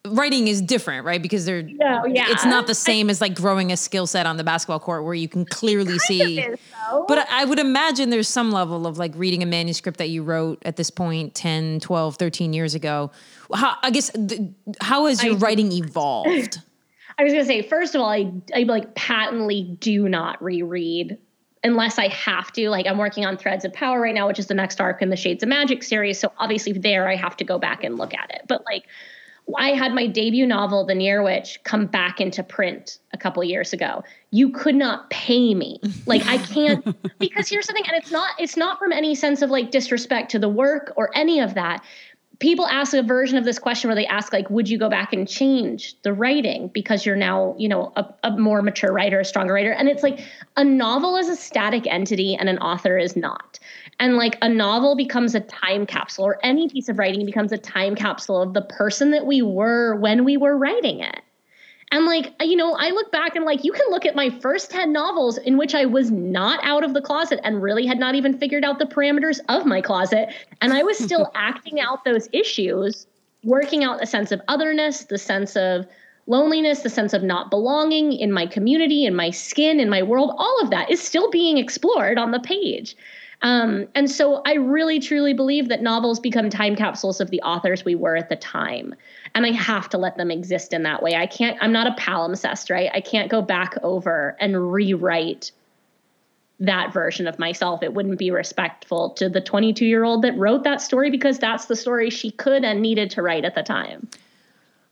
[0.07, 1.21] writing is different, right?
[1.21, 2.31] Because they're no, yeah.
[2.31, 5.13] it's not the same as like growing a skill set on the basketball court where
[5.13, 6.41] you can clearly see.
[6.41, 6.59] Is,
[7.07, 10.63] but I would imagine there's some level of like reading a manuscript that you wrote
[10.65, 13.11] at this point 10, 12, 13 years ago.
[13.53, 14.11] How, I guess
[14.81, 16.59] how has your I, writing evolved?
[17.19, 21.19] I was going to say first of all I I like patently do not reread
[21.69, 22.69] unless I have to.
[22.71, 25.11] Like I'm working on Threads of Power right now, which is the next arc in
[25.11, 26.19] the Shades of Magic series.
[26.19, 28.43] So obviously there I have to go back and look at it.
[28.49, 28.87] But like
[29.57, 33.73] I had my debut novel, The Near Witch, come back into print a couple years
[33.73, 34.05] ago.
[34.31, 35.81] You could not pay me.
[36.07, 36.85] Like I can't
[37.19, 40.31] because here's the thing, and it's not it's not from any sense of like disrespect
[40.33, 41.83] to the work or any of that
[42.41, 45.13] people ask a version of this question where they ask like would you go back
[45.13, 49.25] and change the writing because you're now you know a, a, more mature writer a
[49.25, 49.73] stronger writer?
[49.73, 50.21] And it's like
[50.57, 53.59] a novel is a static entity and an author is not.
[54.01, 57.59] And like a novel becomes a time capsule or any piece of writing becomes a
[57.59, 61.23] time capsule of the person that we were when we were writing it
[61.91, 64.29] and like, uh, you know, I look back and like, you can look at my
[64.29, 67.99] first 10 novels in which I was not out of the closet and really had
[67.99, 70.29] not even figured out the parameters of my closet.
[70.61, 73.07] And I was still acting out those issues,
[73.43, 75.87] working out a sense of otherness, the sense of
[76.27, 80.35] loneliness, the sense of not belonging in my community, in my skin, in my world.
[80.37, 82.97] All of that is still being explored on the page.
[83.43, 87.85] Um, and so I really truly believe that novels become time capsules of the authors
[87.85, 88.95] we were at the time.
[89.35, 91.15] And I have to let them exist in that way.
[91.15, 92.91] I can't, I'm not a palimpsest, right?
[92.93, 95.53] I can't go back over and rewrite
[96.61, 97.83] that version of myself.
[97.83, 101.67] It wouldn't be respectful to the 22 year old that wrote that story because that's
[101.67, 104.09] the story she could and needed to write at the time.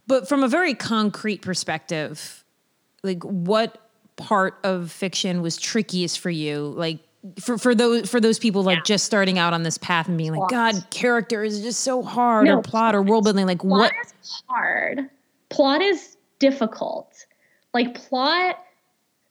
[0.07, 2.45] But from a very concrete perspective,
[3.03, 3.79] like what
[4.15, 6.73] part of fiction was trickiest for you?
[6.77, 7.01] Like
[7.41, 8.83] for for those for those people like yeah.
[8.85, 10.51] just starting out on this path and being like, plot.
[10.51, 13.47] God, character is just so hard, no, or plot or world building.
[13.47, 13.93] Like plot what?
[14.05, 15.09] Is hard.
[15.49, 17.27] Plot is difficult.
[17.75, 18.63] Like plot.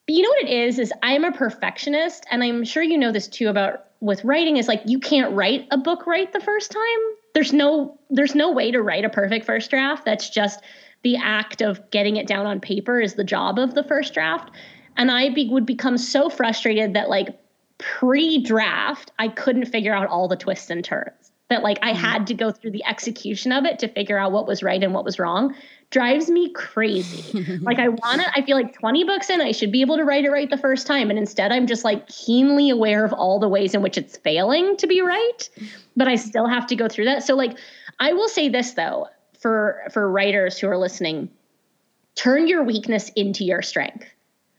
[0.08, 0.78] But you know what it is?
[0.78, 4.58] Is I'm a perfectionist, and I'm sure you know this too about with writing.
[4.58, 7.00] Is like you can't write a book right the first time.
[7.34, 10.06] There's no there's no way to write a perfect first draft.
[10.06, 10.62] That's just
[11.04, 14.50] the act of getting it down on paper is the job of the first draft.
[14.98, 17.38] And I be, would become so frustrated that like
[17.78, 21.32] pre-draft, I couldn't figure out all the twists and turns.
[21.50, 22.00] that like I mm-hmm.
[22.00, 24.94] had to go through the execution of it to figure out what was right and
[24.94, 25.54] what was wrong
[25.92, 27.60] drives me crazy.
[27.62, 30.04] like I want to I feel like 20 books in I should be able to
[30.04, 33.40] write it right the first time and instead I'm just like keenly aware of all
[33.40, 35.50] the ways in which it's failing to be right,
[35.96, 37.24] but I still have to go through that.
[37.24, 37.58] So like
[38.00, 39.08] I will say this though
[39.40, 41.30] for for writers who are listening,
[42.16, 44.06] turn your weakness into your strength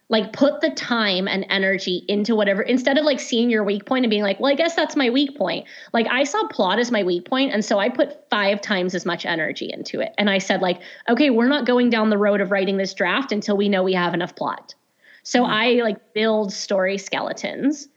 [0.08, 4.04] like put the time and energy into whatever instead of like seeing your weak point
[4.04, 5.66] and being like well i guess that's my weak point.
[5.92, 9.04] Like i saw plot as my weak point and so i put five times as
[9.04, 10.14] much energy into it.
[10.18, 13.32] And i said like okay we're not going down the road of writing this draft
[13.32, 14.74] until we know we have enough plot.
[15.22, 15.52] So mm-hmm.
[15.52, 17.88] i like build story skeletons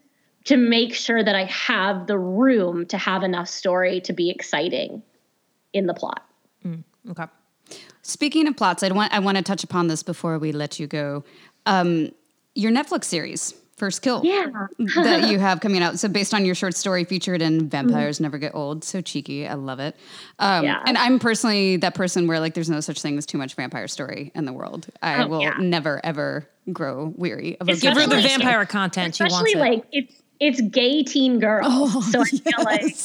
[0.45, 5.03] to make sure that i have the room to have enough story to be exciting
[5.74, 6.26] in the plot.
[6.66, 7.26] Mm, okay.
[8.01, 10.88] Speaking of plots, I want I want to touch upon this before we let you
[10.88, 11.24] go.
[11.70, 12.12] Um,
[12.56, 14.48] your Netflix series, First Kill, yeah.
[14.96, 16.00] that you have coming out.
[16.00, 18.24] So based on your short story featured in Vampires mm-hmm.
[18.24, 18.84] Never Get Old.
[18.84, 19.48] So cheeky.
[19.48, 19.96] I love it.
[20.40, 20.82] Um, yeah.
[20.86, 23.88] And I'm personally that person where like there's no such thing as too much vampire
[23.88, 24.88] story in the world.
[25.02, 25.56] I oh, will yeah.
[25.60, 29.36] never ever grow weary of a Give her the vampire content she wants.
[29.36, 31.68] Especially like it's it's gay teen girls.
[31.70, 32.96] Oh, so I feel like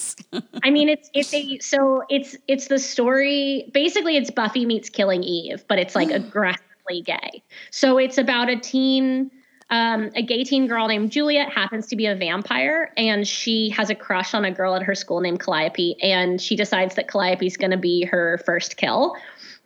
[0.64, 5.22] I mean it's it's a so it's it's the story basically it's Buffy meets Killing
[5.22, 7.42] Eve, but it's like aggressive gay.
[7.70, 9.30] So it's about a teen,
[9.70, 13.90] um, a gay teen girl named Juliet happens to be a vampire, and she has
[13.90, 17.46] a crush on a girl at her school named Calliope, and she decides that Calliope
[17.46, 19.16] is going to be her first kill.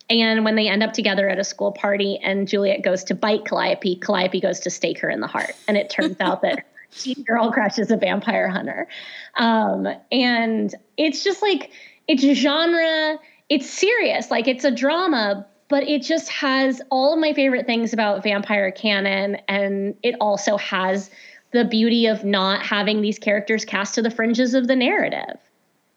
[0.09, 3.45] And when they end up together at a school party, and Juliet goes to bite
[3.45, 6.65] Calliope, Calliope goes to stake her in the heart, and it turns out that
[6.97, 8.87] teen girl crush is a vampire hunter.
[9.35, 11.71] Um, and it's just like
[12.07, 13.19] it's genre.
[13.49, 17.93] It's serious, like it's a drama, but it just has all of my favorite things
[17.93, 21.09] about vampire canon and it also has
[21.51, 25.37] the beauty of not having these characters cast to the fringes of the narrative.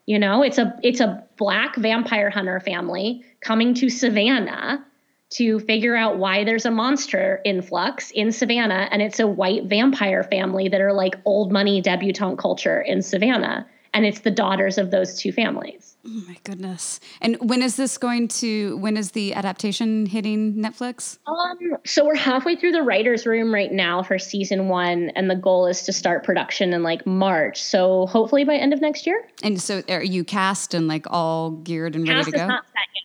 [0.07, 4.85] You know it's a it's a black vampire hunter family coming to savannah
[5.31, 10.25] to figure out why there's a monster influx in savannah and it's a white vampire
[10.25, 14.91] family that are like old money debutante culture in savannah and it's the daughters of
[14.91, 15.97] those two families.
[16.05, 16.99] Oh my goodness!
[17.21, 18.77] And when is this going to?
[18.79, 21.19] When is the adaptation hitting Netflix?
[21.27, 25.37] Um, so we're halfway through the writers' room right now for season one, and the
[25.37, 27.63] goal is to start production in like March.
[27.63, 29.29] So hopefully by end of next year.
[29.45, 32.59] And so are you cast and like all geared and cast ready to go?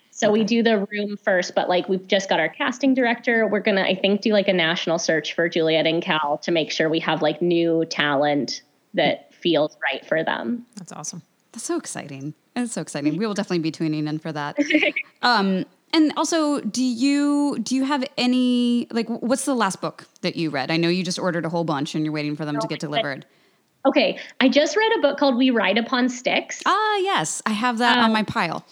[0.10, 0.40] So okay.
[0.40, 3.46] we do the room first, but like we've just got our casting director.
[3.46, 6.72] We're gonna, I think, do like a national search for Juliet and Cal to make
[6.72, 8.64] sure we have like new talent
[8.96, 10.66] that feels right for them.
[10.76, 11.22] That's awesome.
[11.54, 12.34] That's so exciting.
[12.56, 13.18] It's so exciting.
[13.18, 14.58] We will definitely be tuning in for that.
[15.22, 20.36] um, and also, do you do you have any like what's the last book that
[20.36, 20.70] you read?
[20.70, 22.68] I know you just ordered a whole bunch and you're waiting for them no, to
[22.68, 23.26] get delivered.
[23.86, 26.62] Okay, I just read a book called We Ride Upon Sticks.
[26.66, 28.66] Ah, yes, I have that um, on my pile.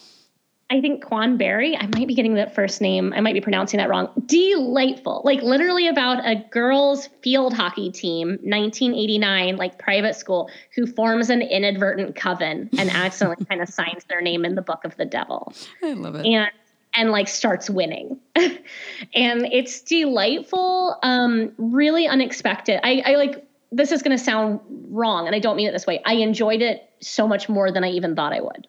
[0.68, 1.76] I think Quan Barry.
[1.76, 3.12] I might be getting that first name.
[3.14, 4.08] I might be pronouncing that wrong.
[4.26, 5.22] Delightful.
[5.24, 11.40] Like literally about a girls' field hockey team, 1989, like private school, who forms an
[11.40, 15.52] inadvertent coven and accidentally kind of signs their name in the book of the devil.
[15.84, 16.26] I love it.
[16.26, 16.50] And
[16.94, 18.18] and like starts winning.
[18.34, 22.80] and it's delightful, um, really unexpected.
[22.82, 26.00] I, I like this is gonna sound wrong, and I don't mean it this way.
[26.04, 28.66] I enjoyed it so much more than I even thought I would.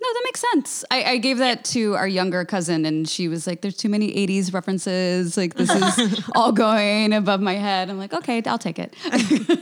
[0.00, 0.84] No, that makes sense.
[0.92, 4.12] I, I, gave that to our younger cousin, and she was like, "There's too many
[4.14, 5.36] '80s references.
[5.36, 8.94] Like this is all going above my head." I'm like, "Okay, I'll take it."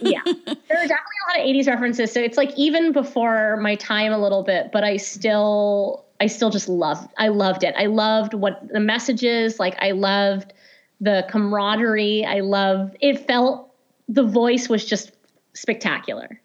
[0.03, 2.13] yeah, there are definitely a lot of '80s references.
[2.13, 6.51] So it's like even before my time a little bit, but I still, I still
[6.51, 7.09] just love.
[7.17, 7.75] I loved it.
[7.79, 9.59] I loved what the messages.
[9.59, 10.53] Like I loved
[11.01, 12.27] the camaraderie.
[12.27, 12.99] I loved.
[13.01, 13.73] It felt
[14.07, 15.13] the voice was just
[15.55, 16.41] spectacular.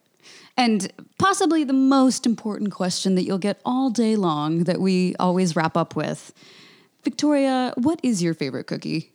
[0.62, 5.56] And possibly the most important question that you'll get all day long that we always
[5.56, 6.32] wrap up with
[7.04, 9.12] Victoria, what is your favorite cookie?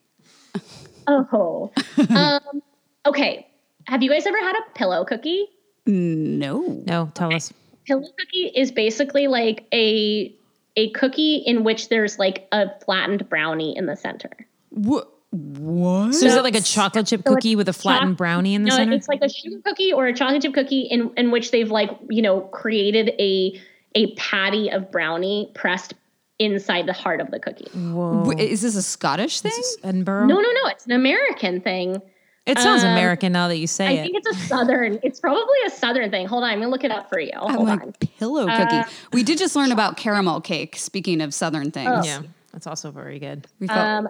[1.09, 1.70] Oh,
[2.11, 2.62] um,
[3.07, 3.47] okay.
[3.84, 5.47] Have you guys ever had a pillow cookie?
[5.86, 6.82] No.
[6.84, 7.36] No, tell okay.
[7.36, 7.53] us.
[7.86, 10.34] Pillow cookie is basically like a
[10.74, 14.30] a cookie in which there's like a flattened brownie in the center.
[14.70, 15.09] What?
[15.37, 16.14] What?
[16.14, 18.70] So, is it like a chocolate chip cookie with a flattened cho- brownie in the
[18.70, 18.93] no, center?
[18.93, 21.91] It's like a sugar cookie or a chocolate chip cookie in, in which they've like,
[22.09, 23.61] you know, created a
[23.95, 25.95] a patty of brownie pressed
[26.39, 27.70] inside the heart of the cookie.
[27.72, 28.30] Whoa.
[28.32, 29.53] Is this a Scottish thing?
[29.82, 30.26] Edinburgh?
[30.26, 30.68] No, no, no.
[30.68, 32.03] It's an American thing.
[32.47, 33.99] It sounds um, American now that you say I it.
[33.99, 35.01] I think it's a southern.
[35.03, 36.28] It's probably a southern thing.
[36.28, 37.32] Hold on, I'm gonna look it up for you.
[37.34, 37.93] Hold I'm like on.
[37.95, 38.76] pillow cookie.
[38.76, 40.76] Uh, we did just learn about caramel cake.
[40.76, 42.05] Speaking of southern things, oh.
[42.05, 42.22] yeah,
[42.53, 43.49] that's also very good.
[43.59, 44.09] We felt, um,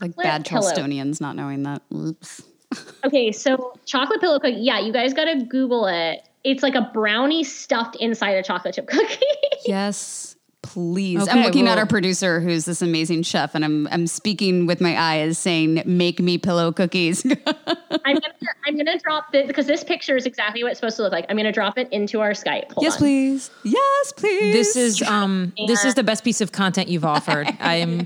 [0.00, 1.82] like bad Charlestonians not knowing that.
[1.94, 2.42] Oops.
[3.04, 4.56] okay, so chocolate pillow cookie.
[4.58, 6.28] Yeah, you guys got to Google it.
[6.42, 9.18] it's like a brownie stuffed inside a chocolate chip cookie.
[9.66, 10.33] Yes.
[10.74, 11.20] Please.
[11.28, 14.80] I'm Okay, looking at our producer who's this amazing chef and I'm I'm speaking with
[14.80, 17.24] my eyes saying make me pillow cookies.
[18.04, 18.34] I'm gonna
[18.66, 21.26] I'm gonna drop this because this picture is exactly what it's supposed to look like.
[21.28, 22.72] I'm gonna drop it into our Skype.
[22.72, 22.98] Hold yes, on.
[22.98, 23.50] please.
[23.62, 24.52] Yes, please.
[24.52, 27.46] This is um this is the best piece of content you've offered.
[27.60, 28.00] I am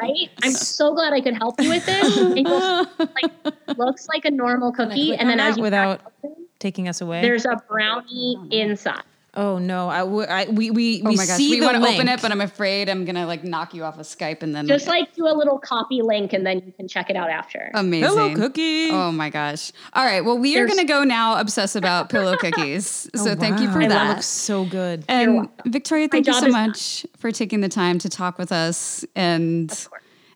[0.00, 0.30] Right?
[0.44, 2.16] I'm so glad I could help you with this.
[2.36, 6.86] It like looks like a normal cookie, and then as you without- crack it taking
[6.88, 7.20] us away.
[7.20, 9.02] there's a brownie inside.
[9.34, 11.88] Oh no, I, w- I we we Oh we my gosh, see we want to
[11.88, 14.66] open it, but I'm afraid I'm gonna like knock you off of Skype and then
[14.66, 17.70] Just like do a little copy link, and then you can check it out after.
[17.74, 18.08] amazing.
[18.08, 18.90] Hello, cookie.
[18.90, 19.72] Oh my gosh.
[19.94, 20.24] All right.
[20.24, 23.08] Well, we are gonna go now obsess about pillow cookies.
[23.22, 23.88] So oh, thank you for Oh, Wow.
[23.88, 24.08] that.
[24.16, 25.04] looks so good.
[25.08, 25.72] And welcome.
[25.72, 26.68] Victoria, thank you so is done.
[26.68, 29.04] much for taking the time to talk with us.
[29.14, 29.88] And course.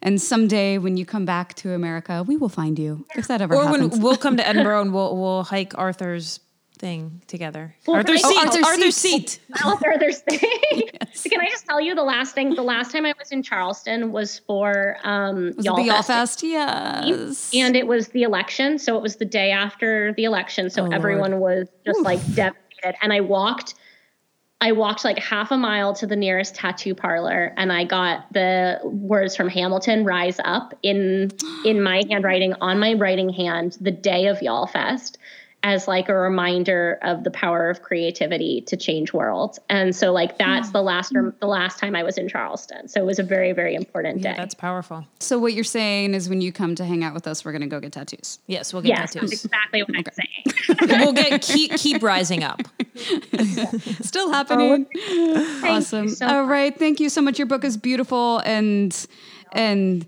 [0.02, 3.54] and someday when you come back to America, we will find you if that ever
[3.56, 3.92] Or happens.
[3.94, 6.40] when we'll come to Edinburgh and we'll we'll hike Arthur's
[6.76, 7.74] thing together.
[7.86, 8.38] Well, Arthur's can I- seat.
[8.38, 9.28] Oh, Arthur's Arthur's seat.
[9.30, 9.40] seat.
[9.64, 10.38] I'll throw their thing.
[11.30, 12.54] Can I just tell you the last thing?
[12.54, 15.96] The last time I was in Charleston was for um, was Y'all it the Y'all
[16.02, 16.40] Fest.
[16.40, 16.42] Fest?
[16.42, 17.50] Yes.
[17.54, 20.84] and it was the election so it was the day after the election so Oh,
[20.84, 20.94] Lord.
[20.94, 23.74] everyone was just like devastated and i walked
[24.60, 28.78] i walked like half a mile to the nearest tattoo parlor and i got the
[28.84, 31.30] words from hamilton rise up in
[31.64, 35.18] in my handwriting on my writing hand the day of y'all fest
[35.66, 40.38] as like a reminder of the power of creativity to change worlds and so like
[40.38, 43.50] that's the last the last time i was in charleston so it was a very
[43.52, 45.04] very important day Yeah, that's powerful.
[45.18, 47.66] so what you're saying is when you come to hang out with us, we're gonna
[47.66, 48.38] go get tattoos.
[48.46, 49.44] Yes, we'll get yes that's tattoos.
[49.44, 52.62] exactly what i'm saying we'll get keep keep rising up.
[54.02, 54.84] Still happening.
[54.86, 56.08] Thank you awesome.
[56.08, 56.76] so All right.
[56.78, 57.38] Thank you so much.
[57.38, 59.06] Your book is beautiful and
[59.52, 60.06] and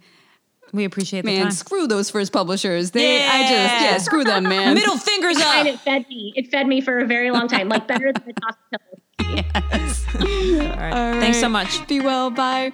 [0.73, 1.51] We appreciate the man, time.
[1.53, 2.91] screw those first publishers.
[2.91, 3.83] They I just Yeah.
[3.83, 4.75] yeah, screw them, man.
[4.75, 5.75] Middle fingers and up.
[5.75, 6.33] it fed me.
[6.37, 8.81] It fed me for a very long time, like better than the cost of
[9.19, 10.05] pillows.
[10.61, 10.93] All right.
[10.93, 11.87] All Thanks so much.
[11.89, 12.31] Be well.
[12.31, 12.73] Bye.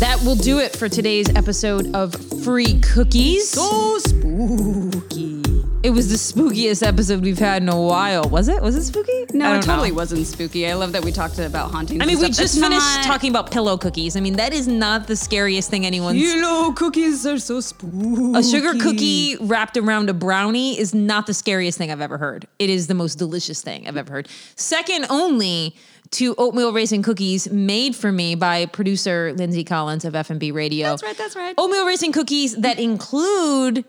[0.00, 2.14] That will do it for today's episode of
[2.44, 3.50] Free Cookies.
[3.50, 5.37] So spooky.
[5.80, 8.24] It was the spookiest episode we've had in a while.
[8.24, 8.60] Was it?
[8.60, 9.26] Was it spooky?
[9.32, 9.94] No, it don't totally know.
[9.94, 10.66] wasn't spooky.
[10.68, 12.02] I love that we talked about hauntings.
[12.02, 12.42] I mean, and we stuff.
[12.42, 14.16] just It's finished not- talking about pillow cookies.
[14.16, 16.20] I mean, that is not the scariest thing anyone's.
[16.20, 18.36] Pillow cookies are so spooky.
[18.36, 22.48] A sugar cookie wrapped around a brownie is not the scariest thing I've ever heard.
[22.58, 24.28] It is the most delicious thing I've ever heard.
[24.56, 25.76] Second only
[26.10, 30.88] to oatmeal raisin cookies made for me by producer Lindsay Collins of FMB Radio.
[30.88, 31.16] That's right.
[31.16, 31.54] That's right.
[31.56, 33.84] Oatmeal raisin cookies that include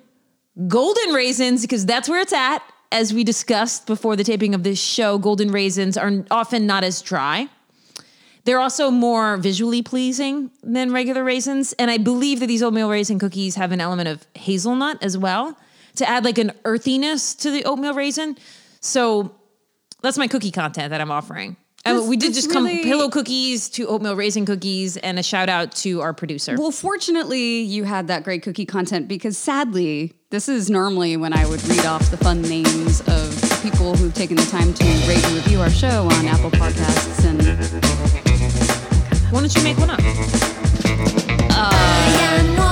[0.68, 2.60] golden raisins because that's where it's at.
[2.92, 7.02] As we discussed before the taping of this show, golden raisins are often not as
[7.02, 7.48] dry.
[8.46, 11.74] They're also more visually pleasing than regular raisins.
[11.74, 15.56] And I believe that these oatmeal raisin cookies have an element of hazelnut as well
[15.96, 18.38] to add like an earthiness to the oatmeal raisin.
[18.80, 19.36] So
[20.02, 21.58] that's my cookie content that I'm offering.
[21.86, 25.48] And This- we did just come pillow cookies to oatmeal raisin cookies and a shout
[25.50, 26.56] out to our producer.
[26.58, 31.48] Well, fortunately, you had that great cookie content because sadly, this is normally when I
[31.48, 35.36] would read off the fun names of people who've taken the time to rate and
[35.36, 37.26] review our show on Apple Podcasts.
[37.26, 37.42] And
[39.32, 40.00] Why don't you make one up?
[41.52, 41.70] Uh,
[42.20, 42.69] this